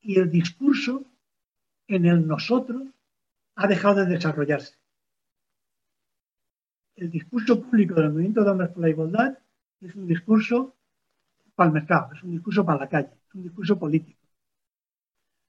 [0.00, 1.04] Y el discurso
[1.86, 2.82] en el nosotros
[3.56, 4.74] ha dejado de desarrollarse.
[6.96, 9.38] El discurso público del movimiento de hombres por la igualdad
[9.80, 10.76] es un discurso
[11.54, 14.20] para el mercado, es un discurso para la calle, es un discurso político.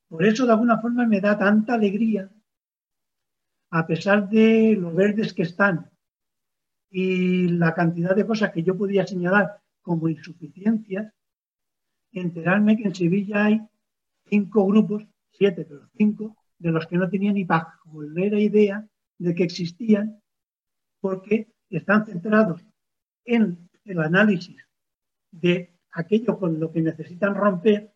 [0.07, 2.29] Por eso, de alguna forma, me da tanta alegría,
[3.69, 5.89] a pesar de lo verdes que están
[6.89, 11.13] y la cantidad de cosas que yo podía señalar como insuficiencias,
[12.11, 13.61] enterarme que en Sevilla hay
[14.31, 19.43] cinco grupos, siete, pero cinco, de los que no tenía ni la idea de que
[19.43, 20.21] existían,
[21.01, 22.61] porque están centrados
[23.25, 24.65] en el análisis
[25.31, 27.93] de aquello con lo que necesitan romper,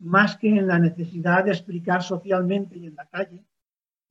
[0.00, 3.44] más que en la necesidad de explicar socialmente y en la calle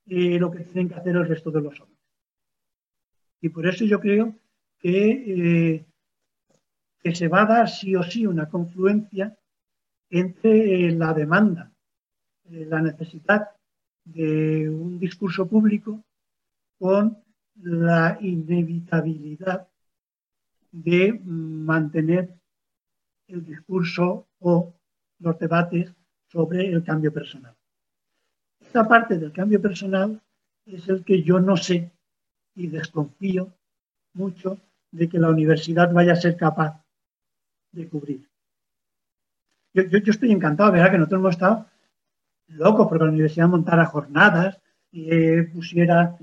[0.06, 1.98] eh, lo que tienen que hacer el resto de los hombres.
[3.40, 4.34] Y por eso yo creo
[4.80, 5.86] que, eh,
[7.00, 9.37] que se va a dar sí o sí una confluencia
[10.10, 11.72] entre la demanda,
[12.44, 13.50] eh, la necesidad
[14.04, 16.02] de un discurso público
[16.78, 17.22] con
[17.56, 19.68] la inevitabilidad
[20.70, 22.34] de mantener
[23.26, 24.74] el discurso o
[25.18, 25.92] los debates
[26.28, 27.54] sobre el cambio personal.
[28.60, 30.22] Esta parte del cambio personal
[30.66, 31.90] es el que yo no sé
[32.54, 33.52] y desconfío
[34.14, 34.58] mucho
[34.90, 36.84] de que la universidad vaya a ser capaz
[37.72, 38.27] de cubrir.
[39.86, 40.90] Yo, estoy encantado, ¿verdad?
[40.90, 41.66] Que nosotros hemos estado
[42.48, 44.58] loco porque la universidad montara jornadas
[44.90, 46.16] y eh, pusiera,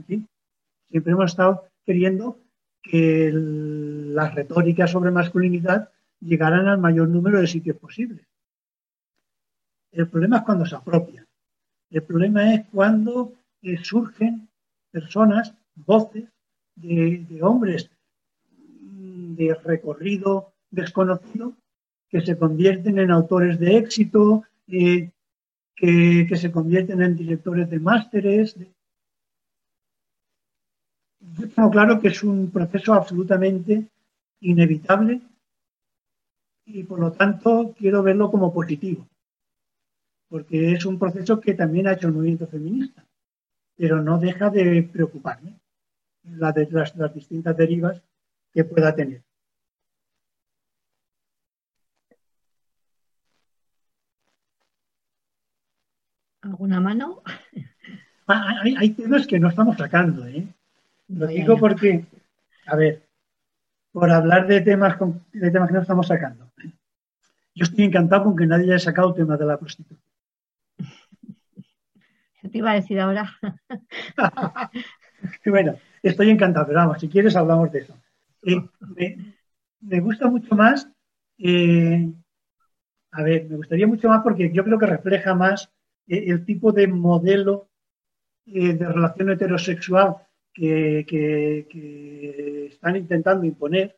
[0.89, 2.39] siempre hemos estado queriendo
[2.81, 5.89] que las retóricas sobre masculinidad
[6.19, 8.25] llegaran al mayor número de sitios posibles.
[9.91, 11.25] El problema es cuando se apropian.
[11.89, 14.49] El problema es cuando eh, surgen
[14.91, 16.25] personas, voces
[16.75, 17.89] de, hombres
[18.59, 21.53] de recorrido desconocido
[22.15, 25.11] que se convierten en autores de éxito, eh,
[25.75, 28.55] que, se convierten en directores de másteres.
[31.19, 33.89] Yo tengo claro que es un proceso absolutamente
[34.39, 35.19] inevitable
[36.65, 39.05] y por lo tanto quiero verlo como positivo,
[40.29, 43.05] porque es un proceso que también ha hecho el movimiento feminista,
[43.75, 45.59] pero no deja de preocuparme
[46.23, 48.01] las, las distintas derivas
[48.53, 49.21] que pueda tener.
[56.55, 57.21] ¿Alguna mano?
[58.27, 60.47] Ah, hay, temas que no estamos sacando, ¿eh?
[61.09, 62.05] Lo digo porque,
[62.65, 63.03] a ver,
[63.91, 64.97] por hablar de temas,
[65.33, 66.49] de temas que no estamos sacando.
[67.53, 69.99] Yo estoy encantado con que nadie haya sacado el tema de la prostitución.
[72.41, 73.29] ¿Qué te iba a decir ahora?
[75.45, 77.97] bueno, estoy encantado, pero vamos, si quieres hablamos de eso.
[78.43, 79.17] Eh,
[79.81, 80.89] me, gusta mucho más,
[81.37, 82.13] eh,
[83.11, 85.69] a ver, me gustaría mucho más porque yo creo que refleja más
[86.07, 87.69] el tipo de modelo
[88.45, 90.17] de relación heterosexual
[90.53, 93.97] que, que, están intentando imponer,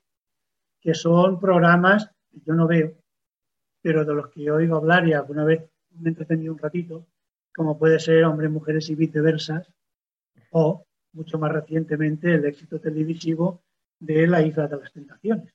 [0.80, 2.94] que son programas que yo no veo,
[3.82, 7.08] pero de los que yo oigo hablar y alguna vez me he entretenido un ratito,
[7.56, 9.72] como puede ser hombres, mujeres y viceversas,
[10.52, 13.64] o mucho más recientemente el éxito televisivo
[14.00, 15.54] de La Isla de las Tentaciones.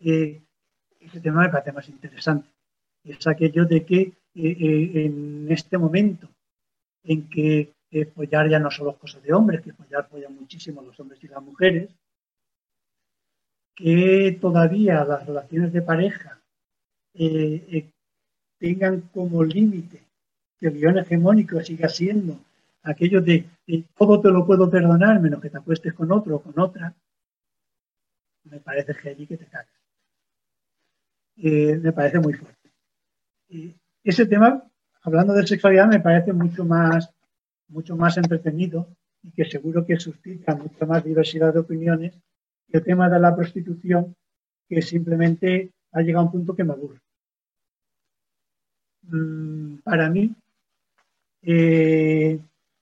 [0.00, 2.48] ese tema me parece más interesante.
[3.04, 6.28] Es aquello de que eh, eh, en este momento
[7.04, 10.82] en que eh, follar ya no solo es cosa de hombres, que follar follan muchísimo
[10.82, 11.94] los hombres y las mujeres,
[13.74, 16.42] que todavía las relaciones de pareja
[18.58, 20.02] tengan como límite
[20.58, 22.38] que el guion hegemónico siga siendo
[22.82, 23.44] aquello de,
[23.96, 26.94] todo te lo puedo perdonar menos que te acuestes con otro o con otra,
[28.44, 29.68] me parece heavy que te cagas.
[31.36, 32.57] Eh, me parece muy fuerte.
[34.04, 34.62] Ese tema,
[35.02, 37.10] hablando de sexualidad, me parece mucho más,
[37.68, 38.88] mucho más entretenido
[39.22, 42.14] y que seguro que suscita mucha más diversidad de opiniones
[42.68, 44.14] que el tema de la prostitución,
[44.68, 47.00] que simplemente ha llegado a un punto que me aburre.
[49.02, 50.34] Mm, para mí,
[51.42, 52.38] eh,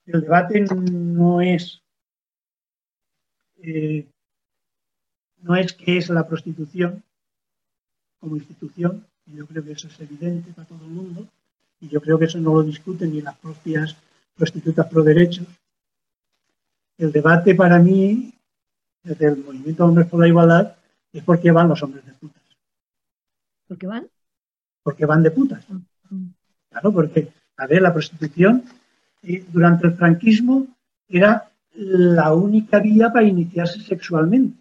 [0.07, 1.83] el debate no es,
[3.59, 4.07] eh,
[5.43, 7.03] no es qué es la prostitución
[8.19, 11.27] como institución, y yo creo que eso es evidente para todo el mundo,
[11.81, 13.97] y yo creo que eso no lo discuten ni las propias
[14.35, 15.47] prostitutas pro derechos.
[16.99, 18.33] El debate para mí,
[19.03, 20.77] desde el movimiento Hombres por la Igualdad,
[21.12, 22.43] es por qué van los hombres de putas.
[23.68, 24.07] ¿Por qué van?
[24.83, 25.68] Porque van de putas.
[25.68, 26.35] Mm, mm.
[26.70, 28.64] Claro, porque, a ver, la prostitución
[29.49, 30.66] durante el franquismo
[31.09, 34.59] era la única vía para iniciarse sexualmente.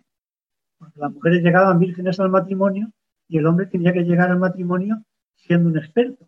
[0.78, 2.92] Porque las mujeres llegaban vírgenes al matrimonio
[3.28, 5.04] y el hombre tenía que llegar al matrimonio
[5.36, 6.28] siendo un experto.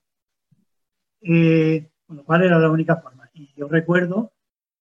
[1.22, 3.30] Eh, con lo cual era la única forma.
[3.34, 4.32] Y yo recuerdo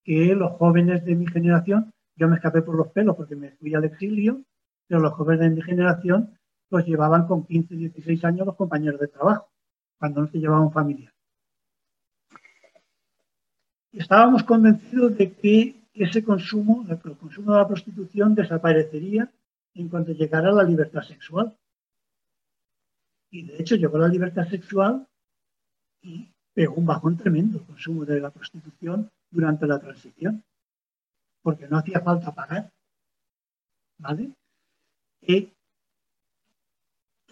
[0.03, 3.73] que los jóvenes de mi generación, yo me escapé por los pelos porque me fui
[3.75, 4.43] al exilio,
[4.87, 6.37] pero los jóvenes de mi generación
[6.69, 9.49] los llevaban con 15, 16 años los compañeros de trabajo,
[9.97, 11.13] cuando no se llevaban familia
[13.97, 19.31] estábamos convencidos de que ese consumo, el consumo de la prostitución desaparecería
[19.73, 21.55] en cuanto llegara la libertad sexual.
[23.29, 25.07] Y de hecho llegó la libertad sexual
[26.01, 30.43] y pegó un bajón tremendo el consumo de la prostitución durante la transición,
[31.41, 32.71] porque no hacía falta pagar.
[33.99, 34.31] ¿Vale?
[35.21, 35.51] ¿Qué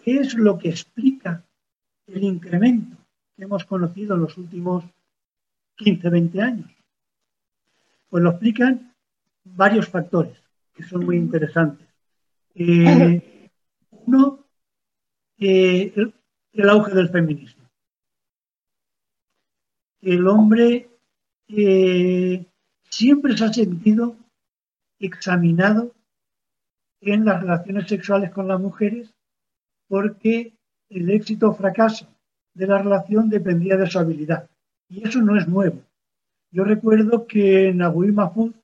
[0.04, 1.44] es lo que explica
[2.06, 2.96] el incremento
[3.36, 4.84] que hemos conocido en los últimos
[5.76, 6.70] 15, 20 años?
[8.08, 8.94] Pues lo explican
[9.44, 10.40] varios factores
[10.74, 11.88] que son muy interesantes.
[12.54, 13.50] Eh,
[13.90, 14.45] uno,
[15.38, 16.14] el,
[16.68, 17.64] auge del feminismo.
[20.00, 20.88] El hombre
[21.48, 22.46] eh,
[22.90, 24.16] siempre se ha sentido
[24.98, 25.94] examinado
[27.00, 29.12] en las relaciones sexuales con las mujeres
[29.88, 30.54] porque
[30.88, 32.08] el éxito o fracaso
[32.54, 34.48] de la relación dependía de su habilidad.
[34.88, 35.82] Y eso no es nuevo.
[36.50, 38.54] Yo recuerdo que Naguib Mahfouz,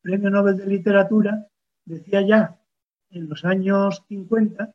[0.00, 1.48] premio Nobel de Literatura,
[1.84, 2.58] decía ya
[3.10, 4.72] en los años 50,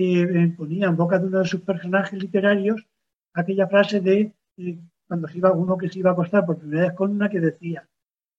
[0.00, 2.86] eh, ponía en boca de uno de sus personajes literarios
[3.34, 6.82] aquella frase de eh, cuando se iba uno que se iba a acostar por primera
[6.82, 7.88] vez con una que decía,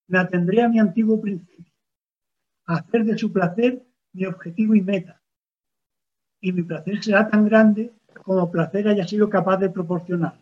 [0.07, 1.73] me atendré a mi antiguo principio,
[2.65, 3.84] a hacer de su placer
[4.14, 5.22] mi objetivo y meta.
[6.40, 7.91] Y mi placer será tan grande
[8.23, 10.40] como placer haya sido capaz de proporcionar.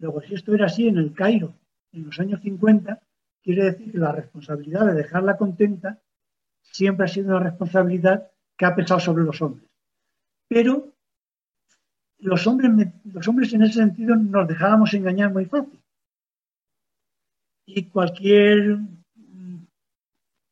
[0.00, 1.54] Luego, si esto era así en el Cairo
[1.92, 3.00] en los años 50,
[3.42, 6.00] quiere decir que la responsabilidad de dejarla contenta
[6.62, 9.67] siempre ha sido una responsabilidad que ha pesado sobre los hombres.
[10.48, 10.92] Pero
[12.18, 12.70] los hombres,
[13.04, 15.80] los hombres en ese sentido nos dejábamos engañar muy fácil.
[17.66, 18.78] Y cualquier,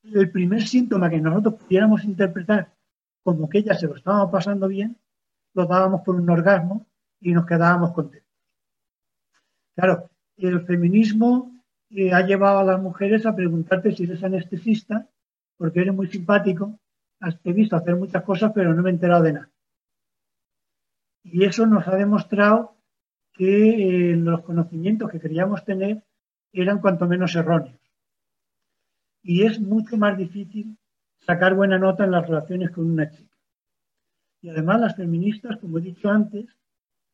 [0.05, 2.73] el primer síntoma que nosotros pudiéramos interpretar
[3.25, 4.97] como que ella se lo estaba pasando bien,
[5.55, 6.87] lo dábamos por un orgasmo
[7.21, 8.31] y nos quedábamos contentos.
[9.75, 11.53] Claro, el feminismo
[11.91, 15.09] eh, ha llevado a las mujeres a preguntarte si eres anestesista,
[15.57, 16.79] porque eres muy simpático,
[17.21, 19.51] has, visto hacer muchas cosas, pero no me he enterado de nada.
[21.29, 22.77] Y eso nos ha demostrado
[23.33, 26.05] que eh, los conocimientos que queríamos tener
[26.53, 27.81] eran cuanto menos erróneos.
[29.23, 30.79] Y es mucho más difícil
[31.19, 33.37] sacar buena nota en las relaciones con una chica.
[34.41, 36.47] Y además las feministas, como he dicho antes,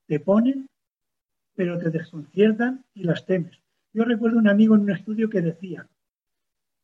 [0.07, 0.69] te ponen,
[1.55, 3.59] pero te desconciertan y las temes.
[3.95, 5.89] Yo recuerdo un amigo en un estudio que decía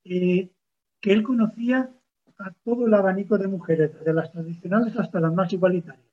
[0.05, 0.51] eh,
[0.99, 1.91] que él conocía
[2.39, 6.08] a todo el abanico de mujeres, desde las tradicionales hasta las más igualitarias.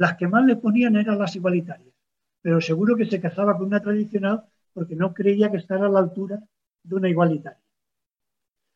[0.00, 1.94] Las que más le ponían eran las igualitarias,
[2.40, 5.98] pero seguro que se casaba con una tradicional porque no creía que estara a la
[5.98, 6.42] altura
[6.82, 7.60] de una igualitaria.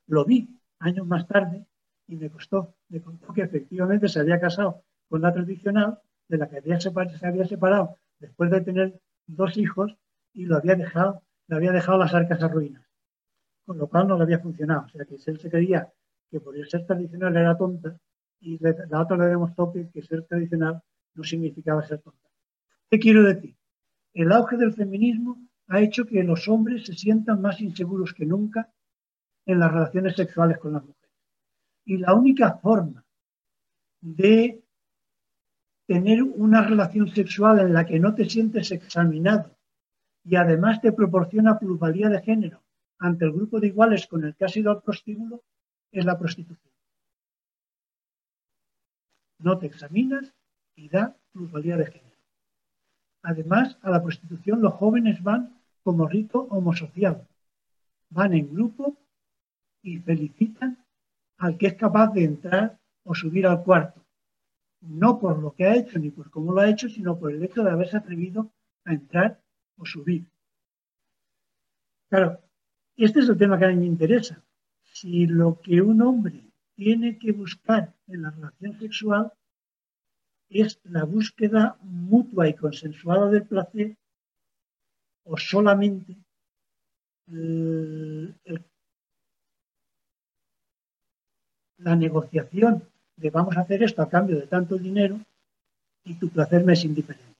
[0.06, 1.64] Lo vi años más tarde
[2.08, 5.98] y me costó, me contó que efectivamente se había casado con la tradicional,
[6.28, 6.92] de la que había se
[7.26, 9.96] había separado después de tener dos hijos
[10.34, 12.84] y lo había dejado, le había dejado las arcas a ruinas,
[13.64, 14.84] con lo cual no le había funcionado.
[14.84, 15.90] O sea que él se creía
[16.30, 17.96] que por ser tradicional era tonta
[18.40, 20.82] y la otra le demostró que ser tradicional
[21.14, 22.28] no significaba ser tonta.
[22.90, 23.56] ¿Qué quiero decir?
[24.12, 28.72] El auge del feminismo ha hecho que los hombres se sientan más inseguros que nunca
[29.46, 31.10] en las relaciones sexuales con las mujeres.
[31.84, 33.04] Y la única forma
[34.00, 34.62] de
[35.86, 39.56] tener una relación sexual en la que no te sientes examinado
[40.24, 42.62] y además te proporciona plusvalía de género
[42.98, 45.42] ante el grupo de iguales con el que has sido al prostíbulo
[45.90, 46.72] es la prostitución.
[49.38, 50.32] No te examinas
[50.76, 52.18] y da plusvalía de género.
[53.22, 57.26] Además, a la prostitución los jóvenes van como rito homosocial.
[58.10, 58.96] Van en grupo
[59.82, 60.84] y felicitan
[61.38, 64.04] al que es capaz de entrar o subir al cuarto.
[64.80, 67.42] No por lo que ha hecho ni por cómo lo ha hecho, sino por el
[67.42, 68.50] hecho de haberse atrevido
[68.84, 69.40] a entrar
[69.78, 70.24] o subir.
[72.08, 72.40] Claro,
[72.96, 74.42] este es el tema que a mí me interesa.
[74.82, 76.44] Si lo que un hombre
[76.74, 79.32] tiene que buscar en la relación sexual
[80.48, 83.96] es la búsqueda mutua y consensuada del placer
[85.24, 86.16] o solamente
[91.78, 92.82] la negociación
[93.16, 95.18] de vamos a hacer esto a cambio de tanto dinero
[96.04, 97.34] y tu placer me es indiferente.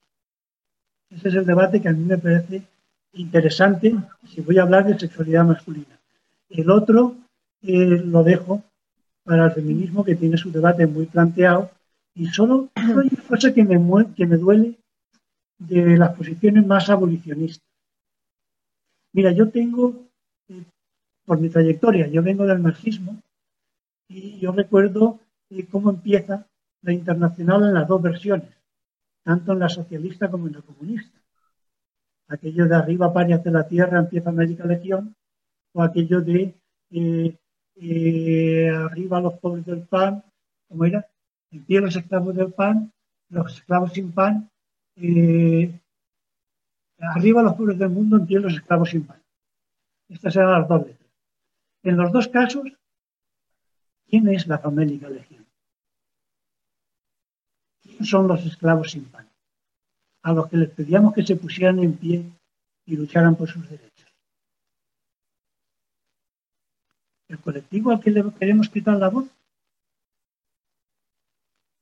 [1.11, 2.63] Ese es el debate que a mí me parece
[3.13, 3.95] interesante
[4.27, 6.01] si voy a hablar de sexualidad masculina.
[6.49, 7.17] El otro
[7.63, 8.63] eh, lo dejo
[9.23, 11.71] para el feminismo que tiene su debate muy planteado
[12.15, 14.79] y solo hay una cosa que me, que me duele
[15.59, 17.67] de las posiciones más abolicionistas.
[19.13, 20.09] Mira, yo tengo,
[20.49, 20.65] eh,
[21.25, 23.21] por mi trayectoria, yo vengo del marxismo
[24.09, 25.21] y yo recuerdo
[25.51, 26.47] eh, cómo empieza
[26.83, 28.51] la internacional en las dos versiones,
[29.25, 31.19] tanto en la socialista como en la comunista.
[32.29, 35.15] Aquello de arriba, parias de la tierra, empieza América Legión,
[35.73, 36.55] o aquello de
[36.91, 40.23] eh, arriba los pobres del pan,
[40.69, 41.07] como era,
[41.55, 42.93] en pie los esclavos del pan,
[43.31, 44.51] los esclavos sin pan,
[46.99, 49.23] arriba los pobres del mundo, en pie los esclavos sin pan.
[50.09, 51.11] Estas eran las dos letras.
[51.83, 52.73] En los dos casos
[54.09, 55.45] ¿Quién es la famélica legión?
[57.83, 59.29] ¿Quién son los esclavos sin pan?
[60.23, 62.25] A los que les pedíamos que se pusieran en pie
[62.87, 64.15] y lucharan por sus derechos.
[67.29, 69.29] El colectivo al que le queremos quitar la voz,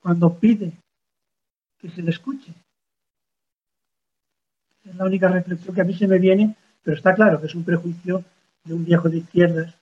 [0.03, 0.73] cuando pide
[1.79, 2.53] que se le escuche.
[4.85, 7.55] Es la única reflexión que a mí se me viene, pero está claro que es
[7.55, 8.24] un prejuicio
[8.65, 9.74] de un viejo de izquierdas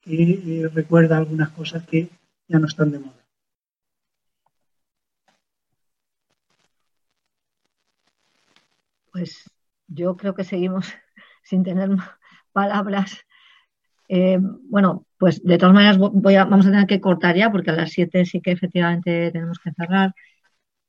[0.00, 2.08] que eh, recuerda algunas cosas que
[2.48, 3.22] ya no están de moda.
[9.12, 9.48] Pues
[9.86, 10.86] yo creo que seguimos
[11.44, 11.90] sin tener
[12.52, 13.24] palabras.
[14.08, 17.74] Eh, bueno, pues de todas maneras voy vamos a tener que cortar ya porque a
[17.74, 20.12] las 7 sí que efectivamente tenemos que cerrar.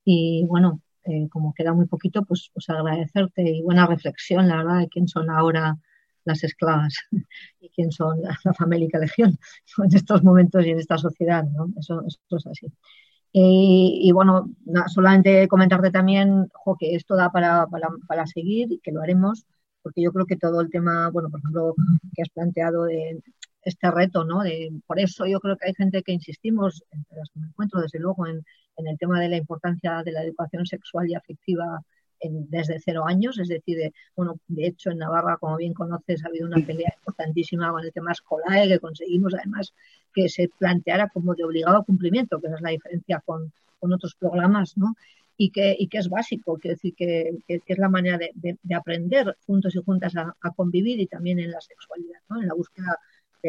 [0.04, 4.80] Y bueno, eh, como queda muy poquito, pues, pues agradecerte y buena reflexión, la verdad,
[4.80, 5.78] de quién son ahora
[6.24, 6.94] las esclavas
[7.60, 9.38] y quién son la, famélica legión
[9.84, 11.68] en estos momentos y en esta sociedad, ¿no?
[11.78, 12.72] Eso, es así.
[13.32, 14.50] Y, bueno,
[14.88, 16.50] solamente comentarte también
[16.80, 17.68] que esto da para,
[18.08, 19.46] para, seguir y que lo haremos,
[19.80, 21.74] porque yo creo que todo el tema, bueno, por ejemplo,
[22.14, 23.22] que has planteado de
[23.64, 24.42] este reto, ¿no?
[24.42, 27.80] De, por eso yo creo que hay gente que insistimos, entre las que me encuentro,
[27.80, 28.44] desde luego, en,
[28.76, 31.80] en el tema de la importancia de la educación sexual y afectiva
[32.30, 36.46] desde cero años, es decir, bueno, de hecho en Navarra, como bien conoces, ha habido
[36.46, 39.74] una pelea importantísima con el tema escolar que conseguimos además
[40.14, 44.78] que se planteara como de obligado cumplimiento, que esa es la diferencia con, otros programas,
[44.78, 44.94] ¿no?
[45.36, 49.76] Y que, y que es básico, quiero decir que, es la manera de, aprender juntos
[49.76, 52.40] y juntas a, convivir y también en la sexualidad, ¿no?
[52.40, 52.98] En la búsqueda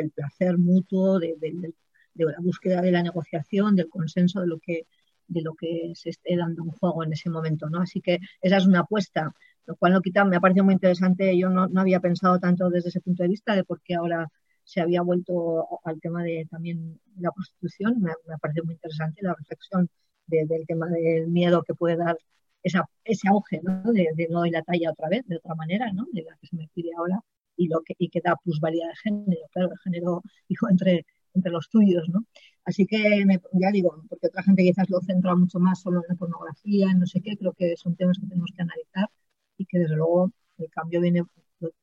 [0.01, 4.87] del placer mutuo, de, de la búsqueda de la negociación, del consenso de lo que
[5.27, 7.81] de lo que se esté dando un juego en ese momento, ¿no?
[7.81, 9.33] Así que esa es una apuesta
[9.65, 12.69] lo cual no quita, me ha parecido muy interesante, yo no, no había pensado tanto
[12.69, 14.29] desde ese punto de vista de por qué ahora
[14.63, 19.21] se había vuelto al tema de también la prostitución, me, me ha parecido muy interesante
[19.21, 19.89] la reflexión
[20.27, 22.17] del tema del miedo que puede dar
[22.63, 23.91] esa, ese auge ¿no?
[23.91, 26.07] De, de, no doy la talla otra vez, de otra manera, ¿no?
[26.11, 27.19] de la que se me pide ahora
[27.55, 31.51] y, lo que, y que da plusvalía de género, claro, de género digo, entre, entre
[31.51, 32.07] los tuyos.
[32.09, 32.25] ¿no?
[32.65, 36.05] Así que me, ya digo, porque otra gente quizás lo centra mucho más solo en
[36.09, 39.09] la pornografía, en no sé qué, creo que son temas que tenemos que analizar
[39.57, 41.23] y que desde luego el cambio viene,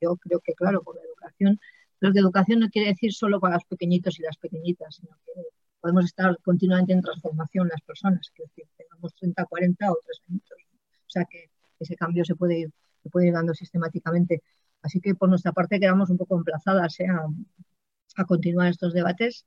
[0.01, 1.59] yo creo que claro, por la educación,
[1.99, 5.43] pero que educación no quiere decir solo para los pequeñitos y las pequeñitas, sino que
[5.81, 10.43] podemos estar continuamente en transformación las personas, que decir, tengamos 30, 40 o 3 años.
[11.07, 12.71] O sea que ese cambio se puede ir,
[13.03, 14.43] se puede ir dando sistemáticamente.
[14.83, 17.07] Así que por nuestra parte quedamos un poco emplazadas ¿eh?
[17.09, 17.27] a,
[18.21, 19.47] a, continuar estos debates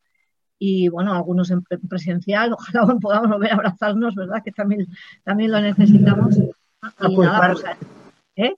[0.57, 4.41] y bueno, algunos en presencial, ojalá podamos volver a abrazarnos, ¿verdad?
[4.43, 4.87] Que también,
[5.23, 6.37] también lo necesitamos.
[6.37, 7.63] Y nada, pues,
[8.35, 8.53] ¿eh?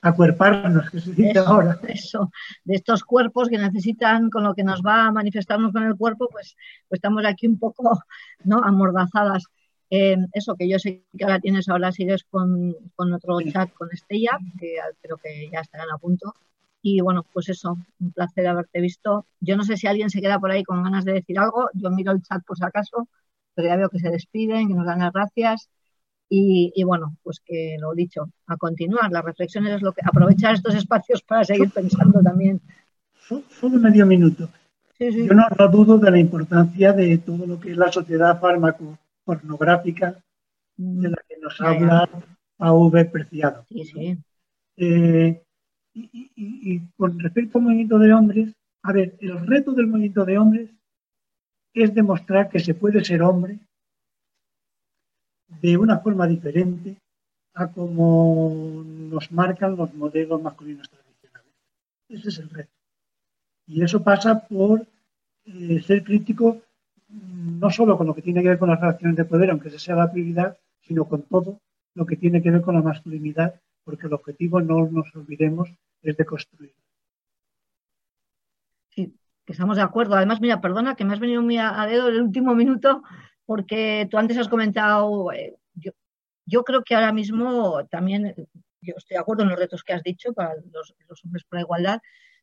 [0.00, 1.78] acuerparnos, que se dice eso, ahora.
[1.88, 2.30] Eso,
[2.64, 6.28] de estos cuerpos que necesitan, con lo que nos va a manifestarnos con el cuerpo,
[6.30, 6.56] pues,
[6.88, 8.02] pues estamos aquí un poco
[8.44, 8.60] ¿no?
[8.62, 9.44] amordazadas.
[9.90, 13.88] Eh, eso que yo sé que ahora tienes, ahora sigues con, con otro chat con
[13.92, 16.34] Estella, que creo que ya estarán a punto.
[16.82, 19.26] Y bueno, pues eso, un placer haberte visto.
[19.40, 21.90] Yo no sé si alguien se queda por ahí con ganas de decir algo, yo
[21.90, 23.08] miro el chat por si acaso,
[23.54, 25.68] pero ya veo que se despiden, que nos dan las gracias.
[26.30, 30.54] Y, y, bueno, pues que lo dicho, a continuar, las reflexiones es lo que aprovechar
[30.54, 32.60] estos espacios para seguir pensando también.
[33.18, 34.48] Solo medio minuto.
[34.98, 35.26] Sí, sí.
[35.26, 38.38] Yo no, no, dudo de la importancia de todo lo que es la sociedad
[39.28, 40.22] fármaco-pornográfica
[40.76, 42.08] de la que nos habla.
[42.60, 43.04] A.V.
[43.04, 43.64] Preciado.
[43.68, 44.18] Sí, sí.
[44.76, 45.42] Eh,
[45.94, 48.52] y, y, y, con respecto al movimiento de hombres,
[48.82, 50.70] a ver, el reto del movimiento de hombres
[51.74, 53.58] es demostrar que se puede ser hombre
[55.60, 56.96] de una forma diferente
[57.54, 61.52] a como nos marcan los modelos masculinos tradicionales.
[62.08, 62.72] Ese es el reto.
[63.66, 64.86] Y eso pasa por
[65.44, 66.60] eh, ser crítico
[67.08, 69.78] no solo con lo que tiene que ver con las relaciones de poder, aunque esa
[69.78, 71.60] sea la prioridad, sino con todo
[71.94, 75.70] lo que tiene que ver con la masculinidad, porque el objetivo, no nos olvidemos,
[76.02, 76.74] es de construir.
[78.90, 79.14] Sí,
[79.44, 80.14] que estamos de acuerdo.
[80.14, 83.02] Además, mira, perdona que me has venido muy a, dedo en el último minuto,
[83.46, 85.92] porque tú antes has comentado, eh, yo,
[86.44, 88.34] yo, creo que ahora mismo también,
[88.82, 91.56] yo estoy de acuerdo en los retos que has dicho para los, los hombres por
[91.56, 92.00] la igualdad,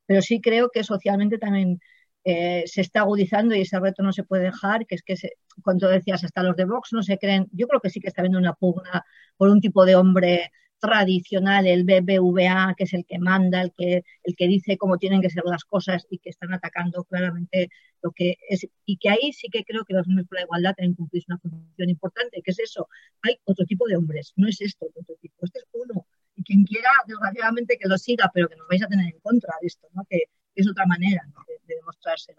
[0.07, 1.79] pero sí creo que socialmente también
[2.25, 5.33] eh, se está agudizando y ese reto no se puede dejar, que es que, se,
[5.63, 8.21] cuando decías, hasta los de Vox no se creen, yo creo que sí que está
[8.21, 9.05] habiendo una pugna
[9.37, 14.03] por un tipo de hombre tradicional, el BBVA, que es el que manda, el que,
[14.23, 17.69] el que dice cómo tienen que ser las cosas y que están atacando claramente
[18.01, 18.67] lo que es.
[18.85, 21.39] Y que ahí sí que creo que los hombres por la igualdad tienen cumplir una
[21.39, 22.87] función importante, que es eso.
[23.21, 26.05] Hay otro tipo de hombres, no es esto otro tipo, este es uno.
[26.35, 29.53] Y quien quiera, desgraciadamente, que lo siga, pero que nos vais a tener en contra
[29.61, 30.03] de esto, ¿no?
[30.09, 30.23] que, que
[30.55, 32.33] es otra manera de, de, demostrarse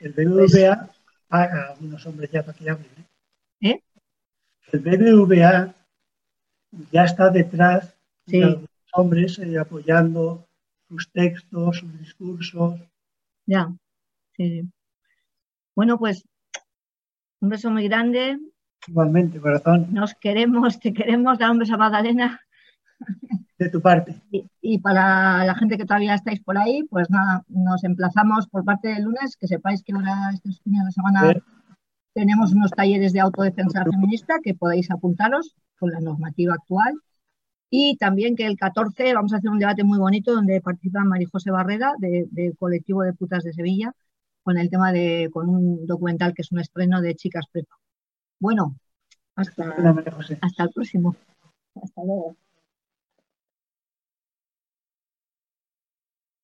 [0.00, 0.96] el BBVA pues,
[1.28, 2.90] paga a algunos hombres ya para que hablen.
[3.60, 3.68] ¿eh?
[3.68, 3.82] ¿Eh?
[4.72, 5.74] el BBVA
[6.90, 7.94] ya está detrás
[8.26, 8.40] sí.
[8.40, 10.48] de los hombres eh, apoyando
[10.88, 12.80] sus textos, sus discursos.
[13.46, 13.72] Ya,
[14.36, 14.68] sí.
[15.76, 16.24] Bueno, pues
[17.40, 18.38] un beso muy grande.
[18.86, 19.92] Igualmente, corazón.
[19.92, 22.40] Nos queremos, te queremos, dar un beso a Magdalena.
[23.60, 24.20] De tu parte.
[24.32, 28.64] Y, y, para la gente que todavía estáis por ahí, pues nada, nos emplazamos por
[28.64, 31.34] parte del lunes, que sepáis que ahora estos fines de semana...
[32.12, 36.94] Tenemos unos talleres de autodefensa feminista que podéis apuntaros con la normativa actual.
[37.70, 41.28] Y también que el 14 vamos a hacer un debate muy bonito donde participa María
[41.30, 43.92] José Barrera del de colectivo de putas de Sevilla
[44.42, 47.76] con el tema de, con un documental que es un estreno de Chicas Prepa.
[48.40, 48.74] Bueno,
[49.36, 49.72] hasta,
[50.40, 51.14] hasta el próximo.
[51.80, 52.36] Hasta luego.